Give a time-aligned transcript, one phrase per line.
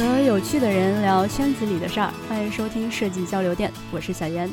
[0.00, 4.50] 和有趣的人聊圈子里的事儿，欢迎收听设计交流店，我是小严。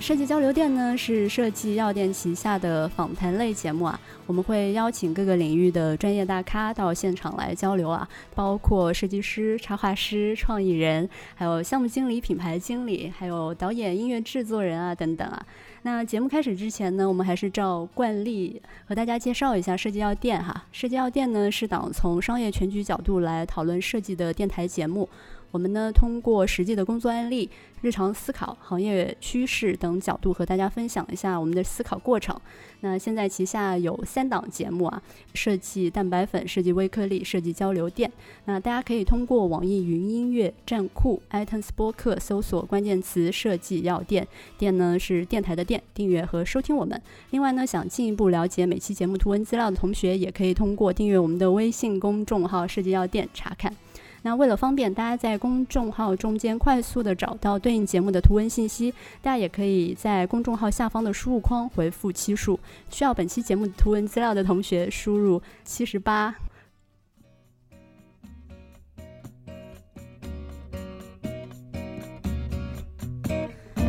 [0.00, 15.46] 设计交流店呢是设计药店旗下的访谈类节目啊，我们会邀请各个领域的专业大咖到现场来交流啊，包括设计师、插画师、创意人，还有项目经理、品牌经理，还有导演、音乐制作人啊等等啊。
[15.82, 20.64] 那节目开始之前呢，我们还是照惯例和大家介绍一下设计药店哈。
[20.72, 25.06] 设计药店呢是档从商业全局角度来讨论设计的电台节目。
[25.50, 27.50] 我们呢，通过实际的工作案例、
[27.82, 32.38] 日常思考、行业趋势等角度，和大家分享一下我们的思考过程。
[32.82, 35.02] 那现在旗下有三档节目啊，
[35.34, 38.10] 设计蛋白粉、设计微颗粒、设计交流电。
[38.44, 47.00] 那大家可以通过网易云音乐、站酷、iTunes 播客搜索关键词“设计药店”，店呢是电台的店，订阅和收听我们。
[47.30, 53.74] 另外呢，想进一步了解每期节目图文资料的同学，也可以通过订阅我们的微信公众号“设计药店”查看。
[54.22, 62.58] 那为了方便大家在公众号中间快速的找到对应节目的图文信息，大家也可以在公众号下方的输入框回复期数，
[62.90, 66.34] 需要本期节目图文资料的同学输入七十八。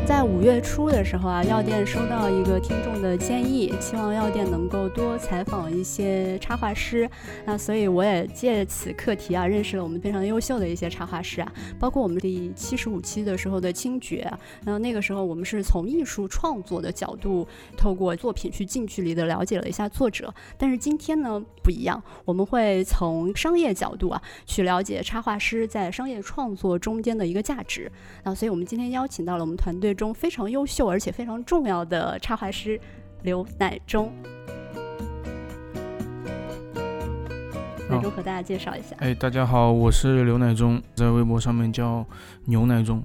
[0.04, 7.10] 在五月初的时候啊，药店收到一个听众的建议，希望药店能够多采访一些插画师。
[7.46, 14.30] 那所以我也借此课题啊，认识了我们非常优秀的一些插画师啊，包括我们第七十五期的时候的青爵。
[14.66, 20.34] 然后那个时候我们是从艺术创作的角度，透过作品去近距离的了解了一下作者。
[20.58, 27.90] 但是今天呢不一样，我们会从商业角度啊去了解插画师在商业创作中间的一个价值。
[28.24, 29.91] 那所以我们今天邀请到了我们团队。
[29.94, 32.80] 中非常优秀而且非常重要的插画师
[33.24, 34.12] 刘乃中，
[37.90, 38.96] 乃中和大家介绍一下。
[39.00, 42.06] 哎，大家好，我是刘乃中，在微博上面叫
[42.46, 43.04] 牛乃忠。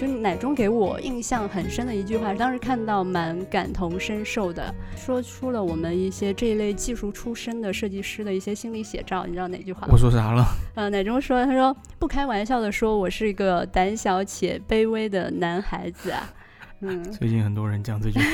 [0.00, 9.26] 就奶中给我印象很深的一句话，当时看到蛮感同身受的，说出了我们一些这一类技术出身的设计师的一些心理写照。
[9.26, 9.86] 你知道哪句话？
[9.92, 10.42] 我说啥了？
[10.74, 16.32] 呃，奶中说，他说不开玩笑的说，我是一个胆小且卑微的男孩子啊。
[16.80, 18.24] 嗯，最近很多人讲这句话，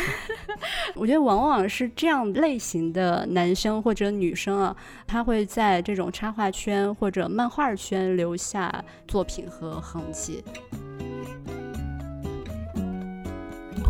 [0.94, 10.44] 我觉得往往是这样类型的男生或者女生啊，他会在这种插画圈或者漫画圈留下作品和痕迹。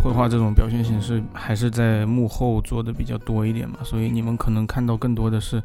[0.02, 5.62] 绘画这种表现形式还是在幕后做的比较多一点嘛，所以你们可能看到更多的是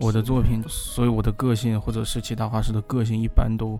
[0.00, 3.78] 我的作品，所以我的个性或者是其他画师的个性一般都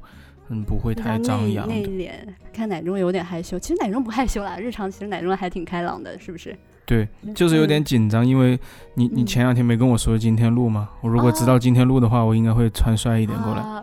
[0.49, 1.67] 嗯不会太张扬。
[1.67, 2.11] 内敛，
[2.53, 6.57] 看奶中有点害羞，其实奶中不害羞啦， 日常其实奶中还挺开朗的，是不是？
[6.87, 8.61] 对，就是有点紧张，因为
[8.95, 10.91] 你你前两天没跟我说今天录吗？
[11.01, 13.83] 我如果知道今天录的话，我应该会穿帅一点过来。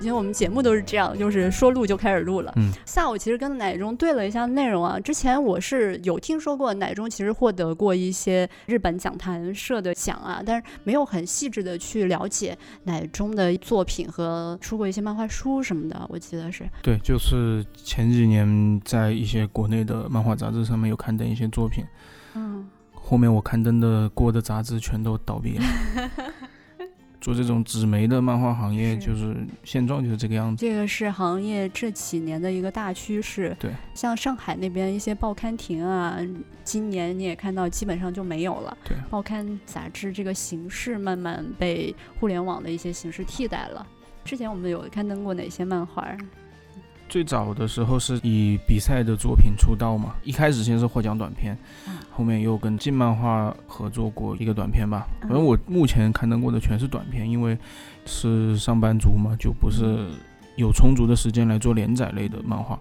[0.00, 2.52] 因为我们节目都是这样，就是说录就开始录了。
[2.56, 4.98] 嗯，下午其实跟奶中对了一下内容啊。
[5.00, 16.06] 之前我是有听说过奶中其实获得过一些日本讲坛社的奖啊，但是没有很细致的去了解奶中的作品和出过一些漫画书什么的。
[16.08, 21.84] 我记得是对，就是前几年在一些国内的漫画杂志上面有刊登一些作品。
[22.34, 25.64] 嗯，后面我刊登的过的杂志全都倒闭了。
[27.20, 30.64] 做这种纸媒的漫画行业，就是现状就是这个样子。
[30.64, 33.56] 这个是行业这几年的一个大趋势。
[33.58, 36.18] 对，像上海那边一些报刊亭啊，
[36.64, 38.76] 今年你也看到基本上就没有了。
[38.84, 43.86] 对，报刊杂志这个形式慢慢被互联网的一些形式替代了。
[44.24, 46.06] 之前我们有刊登过哪些漫画？
[47.08, 51.56] 最早的时候是以比赛的作品出道嘛，一开始先是获奖短片，
[52.10, 55.08] 后面又跟进漫画合作过一个短片吧。
[55.22, 57.56] 反正我目前刊登过的全是短片，因为
[58.04, 60.06] 是上班族嘛，就不是
[60.56, 62.78] 有充足的时间来做连载类的漫画。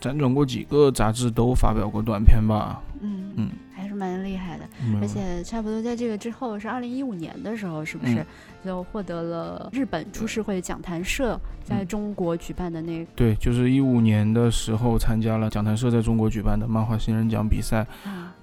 [0.00, 2.82] 辗转过几个杂志都发表过短片吧。
[3.00, 3.50] 嗯嗯。
[3.72, 4.64] 还是蛮厉害的，
[5.00, 8.24] 而且差不多在这个之后是二零一五年的时候，是不是
[8.62, 13.02] 就获得了日本株式会讲坛社在中国举办的那？
[13.16, 17.86] 对，就是一五年的时候参加了讲坛社在中国举办的漫画新人奖比赛，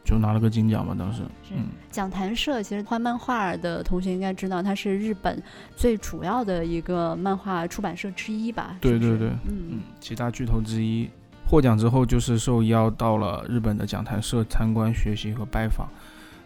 [0.03, 0.95] 就拿了个金奖嘛。
[0.98, 1.21] 当时，
[1.51, 5.39] 嗯，讲坛社其实画漫画的同学应该知道，它是日本
[5.75, 8.75] 最主要的一个漫画出版社之一吧？
[8.81, 11.07] 对对对，嗯嗯，几大巨头之一。
[11.49, 15.88] 获奖之后，就是受邀到了日本的讲坛社参观学习和拜访，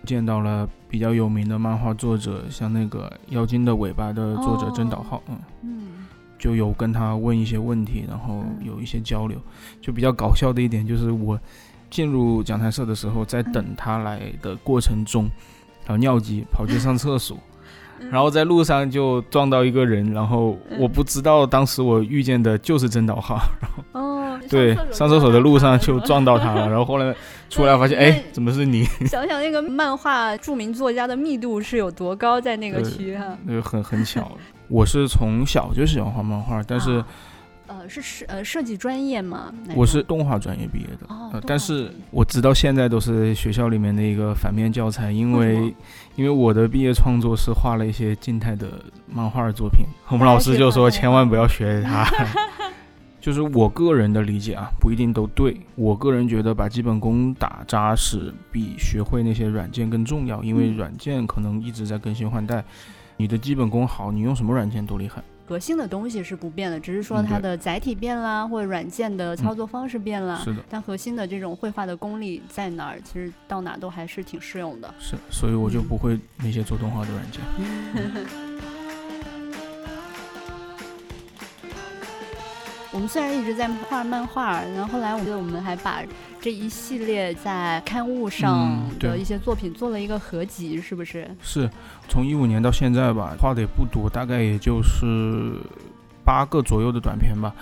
[0.05, 5.21] 见到了比较有名的漫画作者，像那个《妖精的尾巴》的作者真岛浩，
[5.63, 6.07] 嗯，
[6.37, 9.37] 就有跟他问一些问题，然后有一些交流。
[9.81, 11.39] 就比较搞笑的一点就是我
[11.89, 15.23] 进入讲台社的时候，在等他来的过程中，
[15.85, 17.37] 然后尿急跑去上厕所，
[18.11, 27.15] 然后在路上就撞到一个人，然后我不知道当时我遇见的就是真岛浩，然后哦，对上厕所的路上就撞到他了， 然后后来
[27.49, 28.83] 出来发现，哎，怎么是你？
[29.07, 34.31] 想想那个漫画著名作家的密度是有多高，在那个区哈，那个很很巧。
[34.69, 37.03] 我是从小就喜欢画漫画，但是。
[37.67, 39.49] 呃，是设呃设计专业吗？
[39.75, 45.73] 我是动画专业毕业的，呃，但是我直到现在都是学校里面的一个反面教材，因为
[46.17, 48.67] 因为我的毕业创作是画了一些静态的
[49.07, 52.03] 漫画作品，我们老师就说千万不要学他。
[53.21, 55.55] 就是我个人的理解啊，不一定都对。
[55.75, 62.63] 我个人觉得把基本功打扎实比学会那些软件更重要，因为软件可能一直在更新换代，
[63.17, 65.21] 你的基本功好，你用什么软件都厉害。
[65.47, 70.39] 核心的东西是不变的，只是说它的载体变了，或者软件的操作方式变了。
[70.43, 70.63] 是的。
[70.69, 73.01] 但核心的这种绘画的功力在哪儿？
[73.01, 74.93] 其实到哪都还是挺适用的。
[74.97, 77.41] 是，所以我就不会那些做动画的软件。
[77.57, 78.50] 我
[83.01, 86.01] 们虽然一直在画漫画，然后后来我觉得我们还把
[86.39, 91.29] 这一系列在刊物上的一些作品做了一个合集，是不是？
[91.41, 91.69] 是，
[92.07, 95.57] 从一五年到现在吧，画的也不多，大概也就是
[96.23, 97.53] 八个左右的短片吧。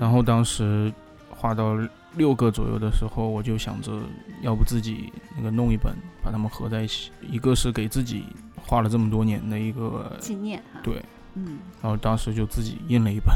[0.00, 0.92] 然后当时
[1.30, 1.78] 画到
[2.14, 3.92] 六个左右的时候，我就想着，
[4.40, 5.94] 要不自己那个弄一本，
[6.24, 8.24] 把它们合在一起，一个是给自己
[8.56, 11.04] 画了这么多年的一个纪念，对。
[11.36, 13.34] 嗯，然后当时就自己印了一本。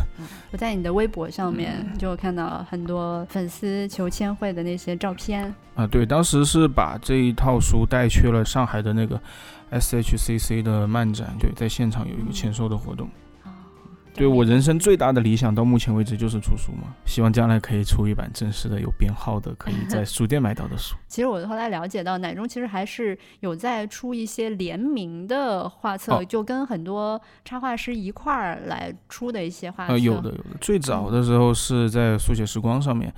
[0.51, 5.55] 我在你的微博上面就看到很多粉丝求签会的那些照片。
[5.75, 9.21] 啊，对，当时是把这一套书带去了上海的那个
[9.71, 13.09] SHCC 的漫展，对，在现场有一个签售的活动。
[14.13, 16.95] 对我人生最大的理想，到目前为止就是出书嘛。
[17.07, 20.95] 希望将来可以出一版正式的、有编号的，可以在书店买到的书。
[21.09, 29.97] 其实我后来了解到，奶中其实还是有在出一些联名的画册，就跟很多插画师一块儿来出的一些画册。
[29.97, 30.45] 有的，有的。
[30.61, 33.13] 最早的时候是在速写时光上面，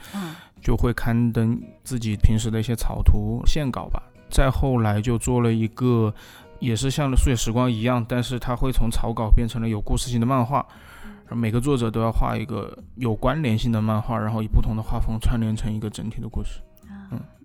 [0.63, 4.03] 就会刊登自己平时的一些草图、线稿吧。
[4.31, 6.15] 再后来就做了一个。
[6.63, 10.65] 也是像速写时光一样，但是它会从草稿变成了有故事性的漫画，
[11.29, 16.61] 每个作者都要画一个有关联性的漫画，然后以不同的画风串联成一个整体的故事。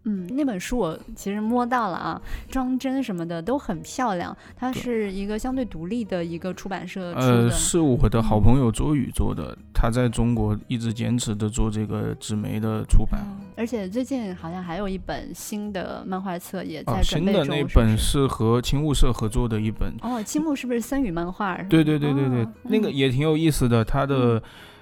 [0.07, 0.17] 嗯。
[0.17, 4.35] 嗯，那本书我其实摸到了啊，装帧什么的都很漂亮。
[4.55, 7.27] 它是一个相对独立的一个出版社出的。
[7.27, 13.21] 呃，是我的好朋友周宇做的，他在中国一直坚持的做这个纸媒的出版。
[13.55, 17.43] 而且最近好像还有一本新的漫画册也在准备中。
[17.43, 19.93] 新的那本是和青木社合作的一本。
[20.01, 21.55] 哦，青木是不是森宇漫画？
[21.69, 23.83] 对对对对对，那个也挺有意思的。
[23.83, 24.41] 他的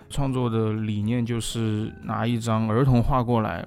[0.10, 3.66] 创作的理念就是拿一张儿童画过来。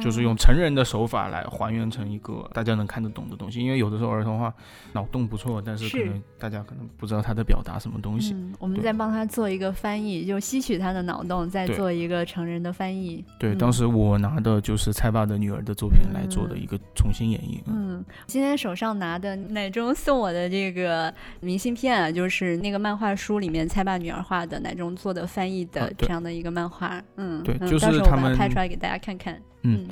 [0.00, 4.52] 就是用成人的手法来还原成一个大家能看得懂的东西，因为有的时候儿童画
[4.92, 8.36] 脑洞不错，但是可能大家可能不知道他在表达什么东西。
[8.58, 13.24] 我们在帮他做一个翻译，就吸取他的脑洞，再做一个成人的翻译。
[13.38, 17.60] 对，当时我拿的就是蔡爸的女儿的作品来做的一个重新演绎。
[17.66, 27.02] 嗯，今天手上拿的奶中送我的这个明信片啊，就是那个漫画书里面蔡爸女儿画的奶中做的翻译的这样的一个漫画。
[27.16, 29.40] 嗯，对，就是他们拍出来给大家看看。
[29.64, 29.88] 嗯，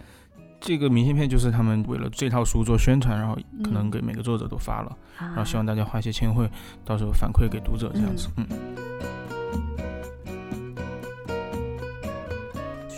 [0.61, 6.49] 这个明信片就是他们为了这套书做宣传，然后可能给每个作者都发了，然后希望大家画一些签绘，
[6.85, 8.29] 到时候反馈给读者这样子。
[8.37, 8.47] 嗯。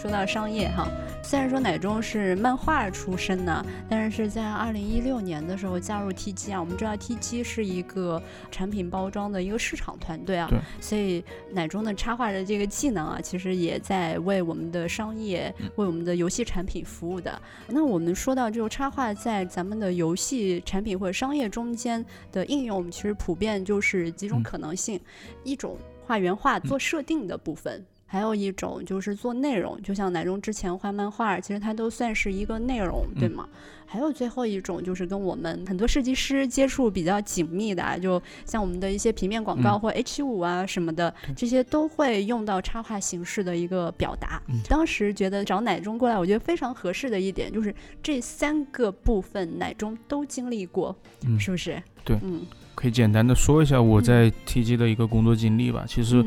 [0.04, 0.86] 说到商业哈。
[1.22, 6.60] 虽然说奶中是漫画出身呢，但是是在二零一六年的时候加入 T G 啊。
[6.60, 10.46] 我们知道 T G 是一个产品包装的一个市场团队啊，
[10.78, 17.40] 所以奶中的插画的这个技能啊，其实也在为我们的商业、为我们的游戏产品服务的。
[17.66, 25.00] 那我们说到这个插画在咱们的游戏产品或者商业中间的应用，其实普遍就是几种可能性：
[25.44, 27.82] 一种画原画做设定的部分。
[28.14, 33.48] 还有一种就是做内容，就像乃中之前画漫画，其实它都算是一个内容，对吗？
[33.84, 44.40] 还有最后一种就是跟我们很多设计师接触比较紧密的，就像我们的一些平面广告或 H 五啊什么的，这些都会用到插画形式的一个表达。
[44.68, 50.96] 当时觉得找奶中过来，我觉得非常合适的一点就是这三个部分奶中都经历过，
[51.36, 51.82] 是不是？
[52.04, 55.84] 对，嗯，可以简单的说一下我在 TG 的一个工作经历吧。
[55.88, 56.24] 其实。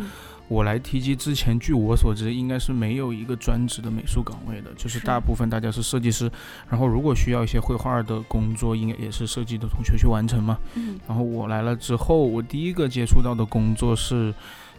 [0.47, 6.31] 我来 TG 之前，据我所知，应该是没有一个专职的美术岗位的，就是大部分大家是设计师，
[6.69, 10.57] 然后如果需要一些绘画的工作，应该也是设计的同学去完成嘛。
[10.75, 10.97] 嗯。
[11.07, 14.33] 然后我来了之后，我第一个接触到的工作是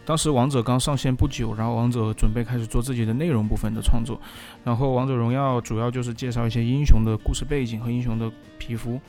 [0.05, 4.19] 当时王者刚上线不久，然后王者准备开始做自己的内容部分的创作，
[4.63, 8.99] 然后王者荣耀主要就是介绍一些英雄的故事背景和英雄的皮肤，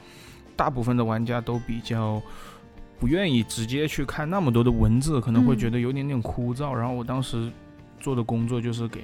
[0.55, 2.21] 大部分的玩家都比较
[3.01, 6.75] 不愿意直接去看那么多的文字，可能会觉得有点点枯燥。
[6.75, 7.51] 然后我当时
[7.99, 9.03] 做的工作就是给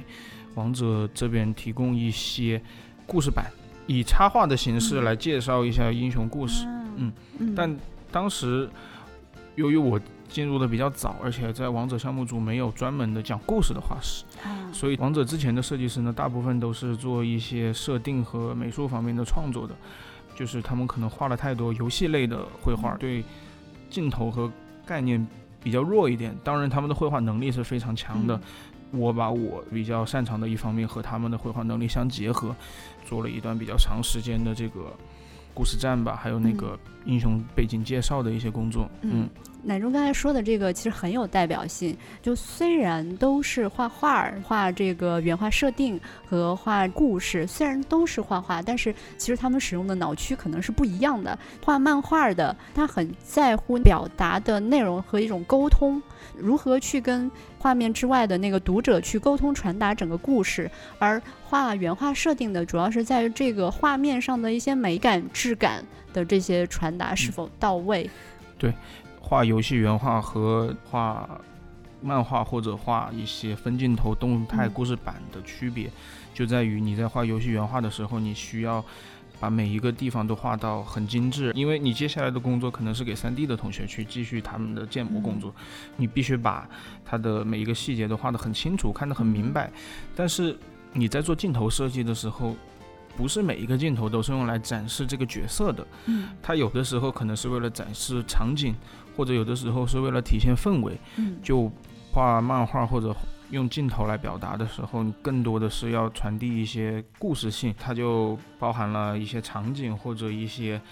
[0.55, 2.61] 王者这边提供一些
[3.07, 3.47] 故事版，
[3.87, 6.67] 以插画的形式来介绍一下英雄故事。
[6.97, 7.11] 嗯，
[7.57, 7.75] 但
[8.13, 8.69] 当时
[9.55, 9.99] 由于我
[10.29, 14.25] 进入的比较早，而且在王者项目组没有专门的讲故事的画师，
[14.73, 19.75] 所以王者之前的设计师呢，大部分都是做一些设定和美术方面的创作的，
[20.35, 23.25] 就是他们可能画了太多游戏类的绘画，对
[23.91, 24.51] 镜头和
[24.85, 25.27] 概念
[25.63, 26.35] 比较弱一点。
[26.45, 28.41] 当然，他们的绘画能力是非常强的。
[28.93, 32.55] 我把我比较擅长的一方面和他们的绘画能力相结合，
[33.05, 34.93] 做了一段比较长时间的这个。
[35.53, 38.91] 故事站吧，还有那个英雄背景介绍的一些工作。
[39.01, 39.27] 嗯，
[39.67, 41.97] 奶中刚才说的这个其实很有代表性。
[42.23, 51.37] 就虽然都是画画、画这个原画设定和画故事，虽然都是画画，但是其实他们使用的脑区可能是不一样的。
[51.65, 56.01] 画漫画的，他很在乎表达的内容和一种沟通。
[56.37, 60.71] 如何去跟画面之外的那个读者去沟通传达整个故事？
[60.99, 68.09] 而画原画设定的主要是在于这个画面上的一些美感、质感的这些传达是否到位？
[68.59, 68.73] 对，
[69.29, 71.29] 画游戏原画和画
[72.01, 75.91] 漫画或者画一些分镜头动态故事版的区别，
[76.33, 78.85] 就在于你在画游戏原画的时候，你需要。
[79.39, 85.55] 把每一个地方都画到很精致，因为你接下来的工作可能是给 3D 的同学去继续他们的建模工作，
[85.99, 86.67] 你必须把
[87.05, 89.71] 它的每一个细节都画得很清楚，看得很明白。
[90.15, 90.57] 但是
[90.95, 92.57] 你在做镜头设计的时候，
[93.15, 98.75] 不是每一个镜头都是用来展示这个角色的，嗯，它有的时候可能是为了展示场景，
[99.17, 101.71] 或者有的时候是为了体现氛围，嗯，就
[102.13, 103.15] 画漫画或者。
[103.51, 110.83] 用镜头来表达的时候，你更多的是要传递一些故事性，它就包含了一些场景或者一些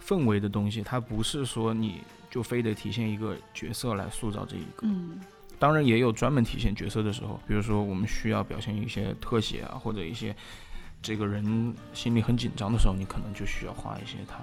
[0.00, 4.86] 氛围的东西，它不是说你就非得体现一个角色来塑造这一个。
[4.86, 5.18] 嗯，
[5.58, 10.32] 当然也有专门体现角色的时候，比如说我们需要表现一些特写啊，或者一些
[11.02, 14.38] 这个人心里很紧张的时候，你可能就需要画一些他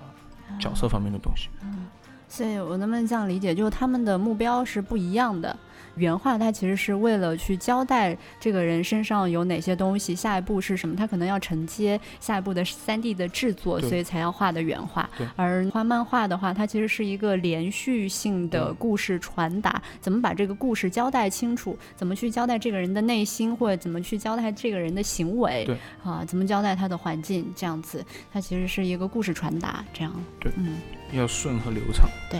[0.59, 1.47] 角色方面的东西。
[1.63, 1.85] 嗯，
[2.31, 5.53] 所以我能不能这样理解，就是他们的目标是不一样的？
[5.95, 15.09] 原画它其实是为了去交代这个人身上有哪些东西，下一步是什么，他可能要承接下一步的三 D 的制作，所以才要画的原画。
[15.35, 25.67] 而画漫画的话，它其实是一个连续性的故事传达，怎么把这个故事交代清楚，怎么去交代这个人的内心，或者怎么去交代这个人的行为，
[26.03, 30.13] 啊，怎么交代他的环境，这样子，它其实是一个故事传达，这样。
[30.39, 30.77] 对，嗯，
[31.11, 32.09] 要顺和流畅。
[32.29, 32.39] 对。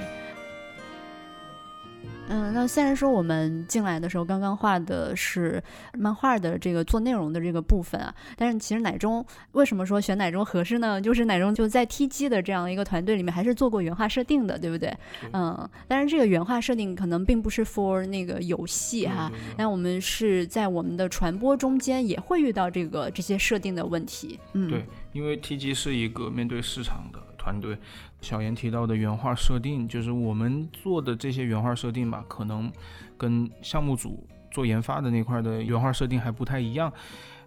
[2.33, 5.61] 嗯，那虽然说我们进来的时候刚刚画的是
[5.97, 11.01] 漫画的这个做内容的这个部分啊，但是其实奶中为什么说选奶中合适呢？
[11.01, 14.95] 就是奶中就在 TG 的这样一个团队里面，还是做过原画设定的，对不对？
[15.33, 24.39] 嗯，但是这个原画设定可能并不是 for 那个游戏哈，那我们是在我们的传播中间也会遇到这个这些设定的问题。
[24.53, 27.75] 嗯，对，因为 TG 是一个面对市场的团队。
[28.21, 32.71] 小严提到的原画设定，就是我们做的这些原画设定吧，可能
[33.17, 36.93] 跟项目组做研发的那块的原画设定还不太一样。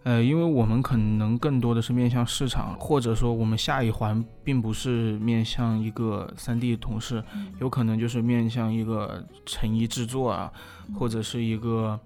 [0.02, 7.22] 呃，因为我们可能更多的是面向市场，或者说我们下一环并不是面向一个 3D 同事，
[7.60, 10.52] 有可能就是面向一个成衣制作啊，
[10.98, 11.98] 或者是一个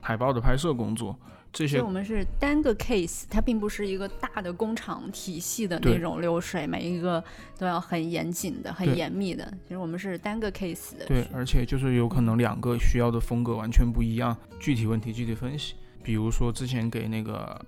[0.00, 1.16] 海报的拍摄工作。
[1.56, 7.24] 这些我们是单个 case，它并不是一个大的工厂体系的那种流水，每一个
[7.56, 9.50] 都要很严谨的、很严密的。
[9.62, 11.06] 其实我们是单个 case 的。
[11.06, 15.72] 对，而且就是有可能两个需要的风格完全不一样，具体问题具体分析。
[16.02, 17.58] 比如说之前给那个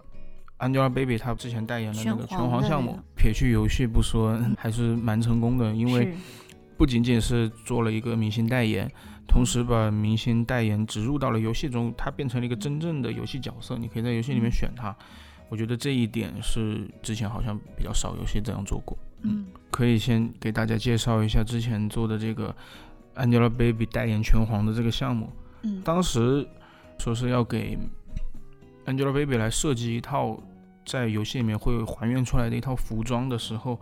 [0.59, 6.13] Angelababy，她之前代言的那个拳皇项目，撇去游戏不说， 还是蛮成功的，因为
[6.77, 8.87] 不仅仅是做了一个明星代言。
[9.29, 14.93] 同时把明星代言植入到了游戏中，它变成了一个真正的游戏角色，你可以在游戏里面选它。
[15.51, 18.97] 我觉得这一点是之前好像比较少游戏这样做过。
[19.23, 22.55] 嗯，可以先给大家介绍一下之前做的这个
[23.17, 25.31] Angelababy 代言拳皇的这个项目。
[25.63, 26.49] 嗯，当时
[26.99, 27.79] 说是要给
[28.87, 30.43] Angelababy 来设计一套
[30.87, 33.79] 在游戏里面会还原出来的一套服装的时候。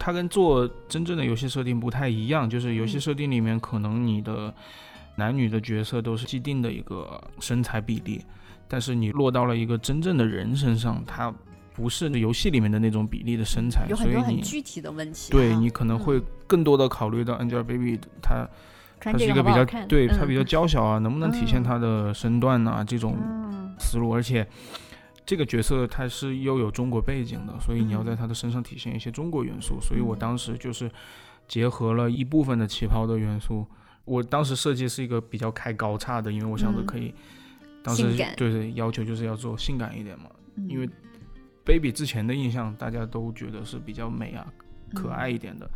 [0.00, 4.52] 它跟做真正的游戏设定不太一样，就是游戏设定里面可能你的
[5.16, 8.24] 男女的角色都是既定的一个身材比例，
[8.66, 11.32] 但是你落到了一个真正的人身上，它
[11.74, 15.30] 不是游戏里面的那种比例的身材，有很多很具体的问题。
[15.30, 18.48] 对你可能会更多的考虑到 Angelababy 她
[19.00, 20.46] 穿这个它是一个比较对她比较嗯。
[20.46, 21.62] 娇小啊，能不能体现嗯。
[21.62, 23.74] 它的身段啊这种嗯。
[23.78, 24.46] 思路，而且
[25.30, 28.16] 这个角色他是又有中国背景的，所以你要在嗯。
[28.16, 30.18] 他的身上体现一些中国元素，所以我嗯。
[30.18, 30.90] 当时就是
[31.46, 33.64] 结合了一部分的旗袍的元素。
[34.04, 36.86] 我当时设计是一个比较开高叉的，因为我想着嗯。
[36.86, 37.14] 可以，
[37.80, 40.28] 当时对对要求就是要做性感一点嘛，
[40.68, 40.92] 因为嗯
[41.64, 44.44] baby 之前的印象大家都觉得是比较美啊、
[44.96, 45.70] 可爱一点的，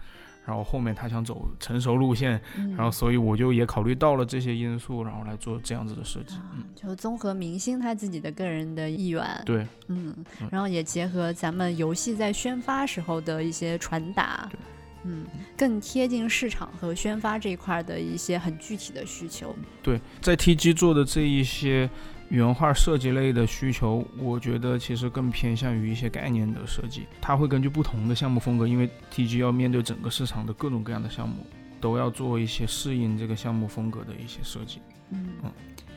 [0.47, 2.75] 然后后面他想走成熟路线，嗯。
[2.77, 6.35] 然后所以我就也考虑到了这些因素，然后来做这样子的设计。
[6.37, 14.59] 啊嗯，就综合明星他自己的个人的意愿，对，嗯嗯，然后也结合咱们游戏在宣发时候的一些传达对，
[15.05, 19.55] 嗯，更贴近市场和宣发这一块的一些很具体的需求。
[19.83, 21.89] 对，在 TG 做的这一些
[22.35, 27.07] 原画设计类的需求，我觉得其实更偏向于一些概念的设计。
[27.21, 31.47] 它会根据不同的项目风格，因为 TG 要面对整个市场的各种各样的项目，
[31.81, 34.81] 都要做一些适应这个项目风格的一些设计。
[35.11, 35.53] 嗯嗯，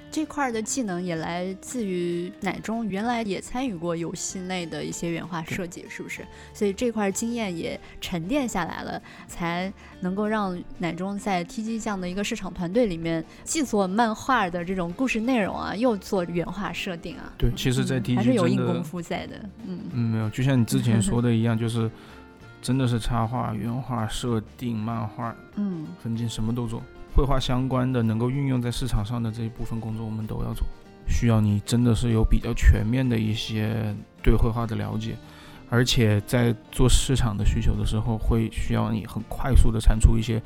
[0.10, 6.26] 这块儿的技能也来自于奶中原来也参与过游戏内的一些原画设计，是不是？
[6.54, 17.32] 所以这块经验也沉淀下来了，才能够让奶中在 TG 这样的一个市场团队里面，既做漫画的这种故事内容啊，又做原画设定啊。
[17.38, 21.90] 对，其实，在嗯 TG 还是有硬功夫在的，嗯嗯，没有，就像你之前说的 一样，就是
[22.62, 26.82] 真的是插画、原画、设定、漫画、嗯分镜什么都做，
[27.18, 30.64] 绘画相关的能够运用在市场上的这一部分工作我们都要做，
[31.08, 35.16] 需要你真的是有比较全面的一些对绘画的了解，
[35.68, 40.40] 而且在做市场的需求的时候，会需要你很快速的产出一些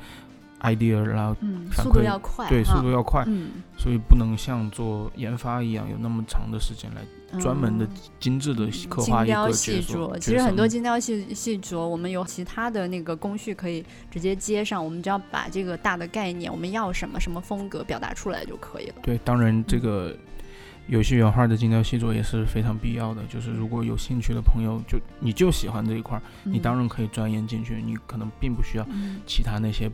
[0.62, 7.90] idea，然后嗯，速度要快，对速度要快，嗯，所以不能像做研发一样有那么长的时间来专门的嗯
[8.20, 9.98] 精致的嗯刻画一精雕个细角色。
[9.98, 18.94] 琢，其实很多精雕细细琢，我们有其他的那个工序可以直接接上，我们只要把这个大的概念，我们要什么什么风格表达出来就可以了。
[19.02, 20.16] 对，当然这个
[20.88, 23.22] 游戏原画的精雕细琢也是非常必要的。
[23.28, 29.20] 就是如果有兴趣的朋友，就你就喜欢这一块儿，你当然可以钻研进去，你可能并不需要嗯。
[29.26, 29.90] 其他那些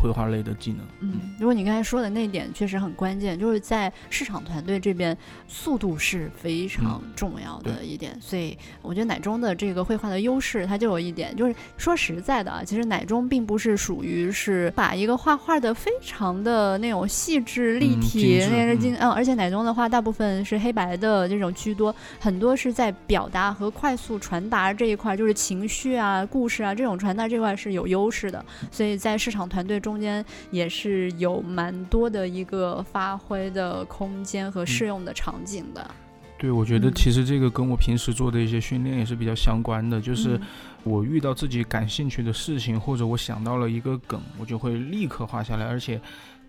[0.00, 0.80] 绘画类的技能。
[1.00, 8.16] 嗯，如果你刚才说的那点确实很关键，就是在市场团队这边，速度是非常重要的一点。
[8.20, 28.44] 所以我觉得奶中的这个绘画的优势，它就有一点，就是说实在的啊，其实奶中并不是属于是把一个画画的非常的那种细致立嗯体，那是精嗯，而且奶中的话大部分是黑白的这种居多，很多是在表达和快速传达这一块，就是情绪啊、故事啊这种传达这块是有优势的。
[28.70, 35.88] 所以在市场团队中间也是有蛮多的一个发挥的空间和适用的场景的。
[36.36, 40.40] 对，我觉得嗯其实这个跟我平时做的一些训练也是比较相关的，就是嗯
[40.82, 46.00] 我遇到自己感兴趣的事情，或者我想到了一个梗，我就会立刻画下来，而且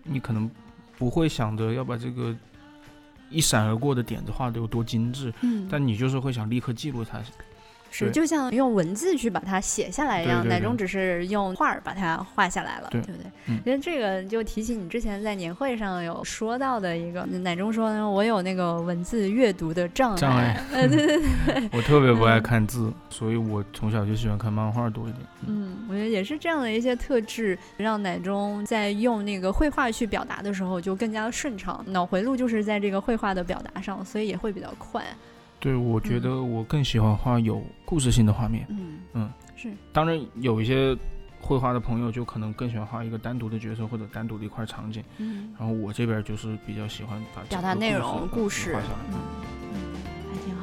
[0.02, 0.50] 你可能
[0.98, 2.34] 不会想着要把这个
[3.30, 7.20] 一闪而过的点子画得有多精致，嗯，但你就是会想立刻记录它。
[7.90, 13.16] 是就像用文字去把它写下来一样，奶中只是用画儿把它画下来了，对不对？
[13.46, 25.24] 嗯其实这个就提起你之前在年会上有说到的一个，奶中说呢，我有那个文字阅读的障碍，障碍呃，对对对， 我特别不爱嗯看字，所以我从小就喜欢看漫画多一点。
[25.46, 35.02] 嗯，我觉得也是这样的一些特质，让奶中在用那个绘画去表达的时候就更加顺畅，脑回路就是在这个绘画的表达上，所以也会比较快。
[35.60, 38.66] 对，我觉嗯得我更喜欢画有故事性的画面。
[38.70, 40.96] 嗯嗯，是，当然，有一些
[41.40, 45.04] 绘画的朋友就可能更喜欢画一个单独的角色或者单独的一块场景。
[45.18, 48.94] 嗯然后我这边就是比较喜欢把表达内容、呃故事，画下来。
[49.10, 49.18] 嗯
[49.74, 49.78] 嗯，
[50.32, 50.59] 还挺好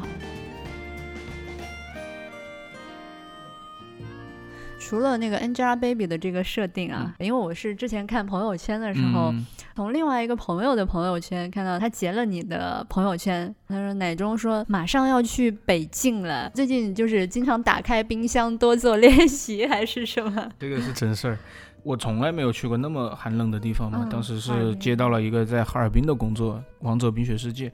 [4.88, 9.46] 除了那个 Angelababy 的这个设定啊，因为我是之前看朋友圈的时候，嗯
[9.76, 20.50] 从另外一个朋友的朋友圈看到他截了你的朋友圈，他说奶中说马上要去北境了，最近就是经常打开冰箱多做练习还是什么？
[20.58, 21.38] 这个是真事儿。
[21.84, 24.00] 我从来没有去过那么寒冷的地方嘛。
[24.04, 27.68] 嗯当时是接到了一个在哈尔滨的工作，《王者冰雪世界》，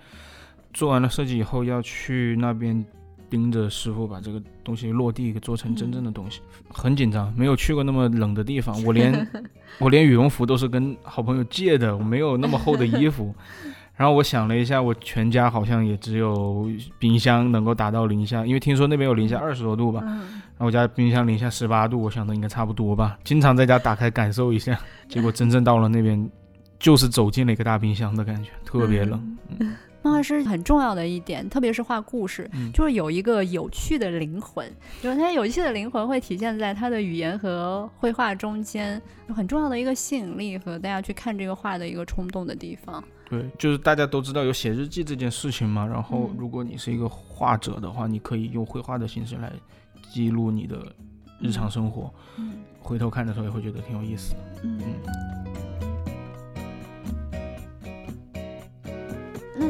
[0.73, 2.84] 做完了设计以后要去那边
[3.34, 7.34] 盯着师傅把这个东西落地，给做成真正的东西，很紧张。
[7.36, 9.28] 没有去过那么冷的地方，我连
[9.82, 13.34] 我连羽绒服都是跟好朋友借的，我没有那么厚的衣服。
[13.98, 16.69] 然后我想了一下，我全家好像也只有
[17.00, 20.02] 冰箱能够达到零下，因为听说那边有零下二十多度吧。
[20.04, 23.17] 嗯，然后我家冰箱零下十八度，我想的应该差不多吧。
[23.24, 26.30] 经常在家打开感受一下，结果真正到了那边，
[26.78, 29.38] 就是走进了一个大冰箱的感觉，特别冷。
[29.58, 34.70] 嗯漫画师很重要的一点，特别是画故事，嗯就是有一个有趣的灵魂，
[35.02, 43.04] 就是他有趣的灵魂会体现在他的语言和绘画中间，有很重要的一个吸引力和大家去看这个画的一个冲动的地方。
[43.30, 45.88] 对，就是大家都知道有写日记这件事情嘛。
[45.88, 49.52] 然后嗯，如果你是一个画者的话，你可以用绘画的形式来
[50.12, 50.78] 记录你的
[51.39, 52.13] 日常生活。
[52.38, 54.39] 嗯回头看的时候也会觉得挺有意思的。
[54.63, 54.82] 嗯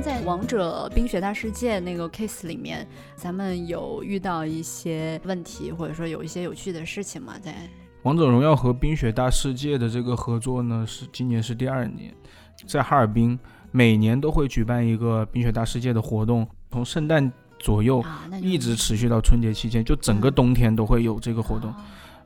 [0.04, 2.86] 在《王者冰雪大世界》那个 case 里面，
[3.16, 7.36] 咱们有遇到一些问题，或者说有一些有趣的事情吗？
[7.42, 7.56] 在
[8.02, 12.14] 王者荣耀和冰雪大世界的这个合作呢，是今年是第二年，
[12.68, 13.40] 在哈尔滨
[13.72, 18.04] 每年都会举办一个冰雪大世界的活动，从圣诞左右
[18.42, 21.72] 一直持续到春节期间，就整个冬天都会有这个活动。
[21.72, 21.78] 啊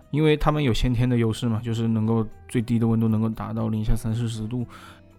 [0.09, 4.65] 因为他们有先天的优势嘛，就是能够最低的温度能够达到零下三四十度，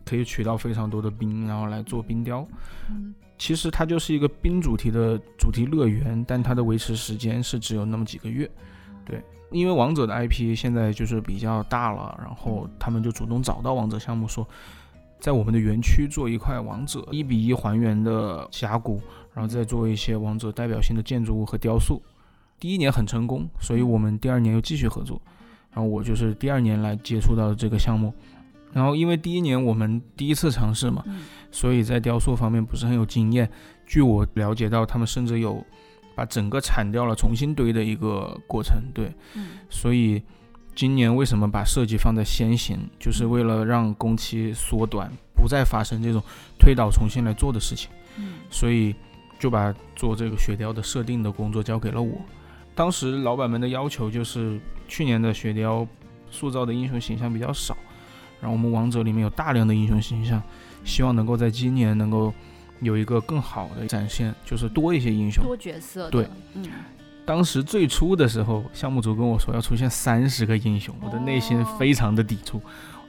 [0.08, 2.46] 可以取到非常多的冰，然后来做冰雕。
[2.90, 8.50] 嗯其实它就是一个冰主题的主题乐园，但它的维持时间是只有那么几个月。
[9.04, 14.44] 对，因为王者的 IP 现在就是比较大了，然后他们就主动找到王者项目说，
[15.20, 19.00] 在我们的园区做一块王者一比一还原的峡谷，
[19.32, 22.02] 然后再做一些王者代表性的建筑物和雕塑。
[22.58, 25.22] 第一年很成功，所以我们第二年又继续合作。
[25.70, 28.12] 然后我就是第二年来接触到这个项目，
[28.72, 33.50] 然后因为第一年我们第一次尝试嘛，嗯所以在雕塑方面不是很有经验。
[33.86, 35.64] 据我了解到，他们甚至有
[36.14, 38.82] 把整个铲掉了重新堆的一个过程。
[38.92, 40.22] 对，嗯所以
[40.74, 46.22] 今年为什么把设计放在先行，就是为了让工期缩短，不再发生这种
[46.58, 47.90] 推倒重新来做的事情。
[48.18, 48.94] 嗯所以
[49.38, 52.20] 就把做这个雪雕的设定的工作交给了我。
[52.74, 55.86] 当时老板们的要求就是，去年的雪雕
[56.30, 57.76] 塑造的英雄形象比较少，
[58.40, 60.42] 然后我们王者里面有大量的英雄形象，
[60.84, 62.32] 希望能够在今年能够
[62.80, 65.44] 有一个更好的展现，就是多一些英雄。
[65.44, 66.64] 多角色，对，嗯，
[67.24, 72.60] 当时最初的时候，项目组跟我说要出现三十个英雄，我的内心哦非常的抵触，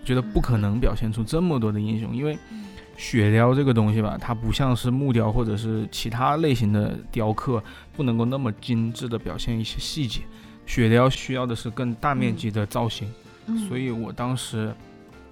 [0.01, 2.65] 我觉得不可能表现出这么多的英雄，因为嗯。
[3.01, 7.63] 雪雕这个东西吧，它不像是木雕或者是其他类型的雕刻，
[7.95, 10.19] 不能够那么精致的表现一些细节。
[10.65, 13.09] 雪雕需要的是更大面积的造型，
[13.45, 13.57] 嗯。
[13.69, 14.75] 所以我当时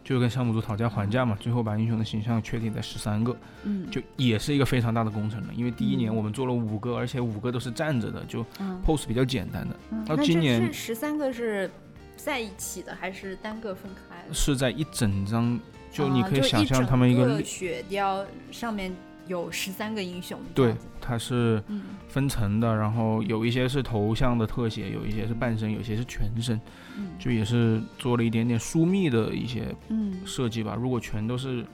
[0.08, 3.86] 就跟项目组讨价还价嘛，最后把英雄的形象确定在十三个，嗯。
[3.92, 5.54] 就也是一个非常大的工程了。
[5.54, 6.16] 因为第一年嗯。
[6.16, 8.82] 我们做了五个，而且五个都是站着的，就嗯。
[8.86, 9.76] pose 比较简单的，
[10.08, 11.70] 那今年是十三个是
[12.16, 14.16] 在一起的，还是单个分开？
[14.32, 15.60] 是在一整张，
[15.92, 18.90] 就你啊可以想象他们一个个雪雕上面
[19.28, 21.82] 有十三个英雄，对，它是嗯。
[22.08, 26.60] 分层的，然后有一些是头像的特写，有一些是半身，有些是全身，
[26.98, 30.76] 嗯就也是做了一点点疏密的一些嗯设计吧。
[30.76, 31.66] 如果全都是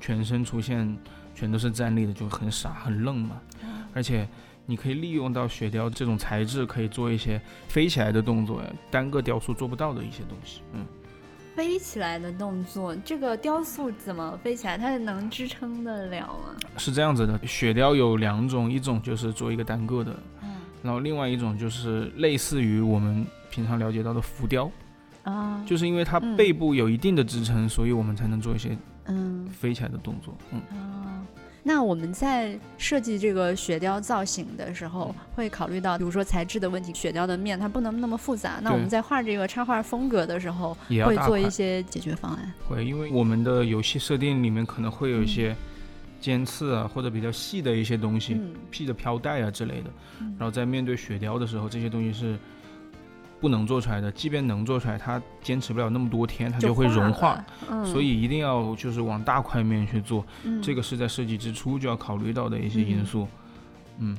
[0.00, 0.96] 全身出现，
[1.34, 3.40] 全都是站立的，就很傻很愣嘛。
[3.92, 4.28] 而且
[4.66, 10.60] 你可以利用到雪雕这种材质，可以做一些飞起来的动作，单个雕塑做不到的一些东西。
[10.74, 10.84] 嗯，
[11.56, 14.76] 飞起来的动作，这个雕塑怎么飞起来？
[14.76, 16.54] 它能支撑得了吗？
[16.76, 20.48] 是这样子的，雪雕有两种，一种就是做一个单个的，嗯
[20.82, 24.70] 然后另外一种就是类似于我们平常了解到的浮雕，
[25.22, 30.34] 啊，就是因为它嗯背部有一定的支撑，所以我们才能做一些嗯飞起来的动作。
[30.50, 31.24] 嗯，啊。
[31.64, 38.58] 那我们在设计这个雪雕造型的时候，会考虑到，比如说材质的问题，雪雕的面它不能那么复杂。
[38.62, 42.50] 那我们在画这个插画风格的时候，也会做一些解决方案。
[42.66, 45.54] 会，因为我们的游戏设定里面可能会有一些
[46.22, 49.90] 尖刺啊，或者比较细的一些东西，嗯细的飘带啊之类的。
[50.20, 52.38] 嗯然后在面对雪雕的时候，这些东西是
[53.40, 54.10] 不能做出来的。
[54.12, 57.34] 即便能做出来，它坚持不了那么多天，它就会融化。
[57.34, 63.26] 了，嗯，所以一定要就是往大块面去做，嗯这个是在设计之初就要考虑到的一些因素。
[63.98, 64.16] 嗯，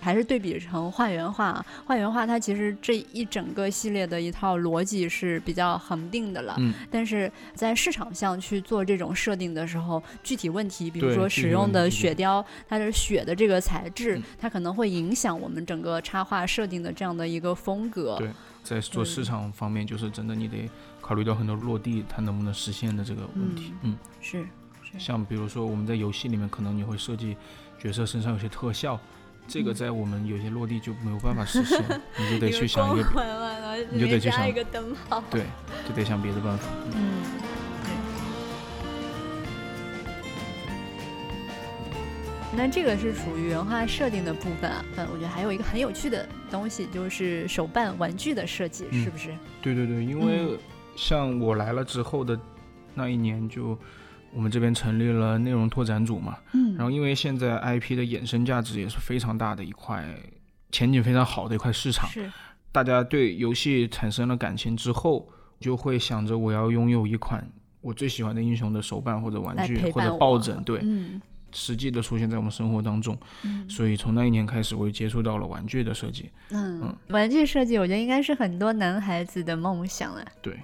[0.00, 6.54] 还是对比成画原画，画原画它其实这一整个系列的一套逻辑是比较恒定的了。
[6.58, 18.16] 嗯但是在市场上去做这种设定的时候，具体问题，比如说使用的雪雕，它的雪的这个材质，嗯它可能会影响我们整个插画设定的这样的一个风格。
[18.18, 18.30] 对
[18.64, 20.68] 在做市场方面，就是真的你得
[21.00, 23.72] 考虑到很多落地它能不能实现的这个问题。
[23.82, 24.42] 嗯，是
[24.82, 27.36] 是，像比如说我们在游戏里面，可能你会设计
[27.78, 28.98] 角色身上有些特效，
[29.46, 31.78] 这个嗯在我们有些落地就没有办法实现，
[32.18, 33.04] 你就得去想一个，
[33.92, 35.22] 你就得去想一个灯泡。
[35.30, 35.44] 对，
[35.86, 36.66] 就得想别的办法。
[36.94, 37.22] 嗯，
[37.84, 37.92] 对。
[42.56, 49.30] 那这个是属于原画设定的部分啊，嗯，我觉得还有一个很有趣的东西，就是手办玩具的设计，嗯是不是？
[49.60, 50.58] 对对对，因为
[50.96, 52.38] 像我来了之后的
[52.94, 53.78] 那一年就。
[54.36, 60.04] 我们这边成立了内容拓展组嘛，嗯，然后因为现在 IP 的衍生价值也是非常大的一块，
[60.72, 62.28] 前景非常好的一块市场，是，
[62.72, 65.28] 大家对游戏产生了感情之后，
[65.60, 67.48] 就会想着我要拥有一款
[67.80, 71.22] 我最喜欢的英雄的手办或者玩具或者抱枕，对，嗯，
[71.54, 80.54] 实际的出现在我们生活当中，嗯，所以从那一年开始，我就接触到了玩具的设计，嗯，玩具设计我觉得应该是很多男孩子的梦想了，对。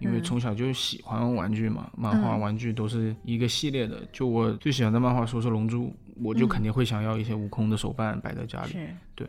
[0.00, 4.02] 因为从小就喜欢玩具嘛，漫画、玩具都是一个系列的。
[4.12, 5.84] 就我最喜欢的漫画书是《龙珠》，
[6.16, 8.72] 我就肯定会想要一些悟空的手办摆在家里。
[8.72, 9.26] 是，对，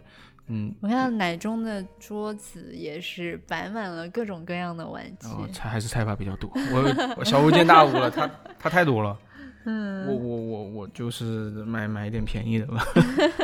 [0.48, 0.74] 嗯。
[0.82, 5.54] 我看奶中的桌子也是摆满了各种各样的玩具。
[5.54, 8.30] 菜还是菜吧比较多，我我小巫见大巫了，他
[8.60, 9.18] 他太多了。
[9.66, 10.08] 嗯。
[10.08, 12.86] 我我我我就是买买一点便宜的吧。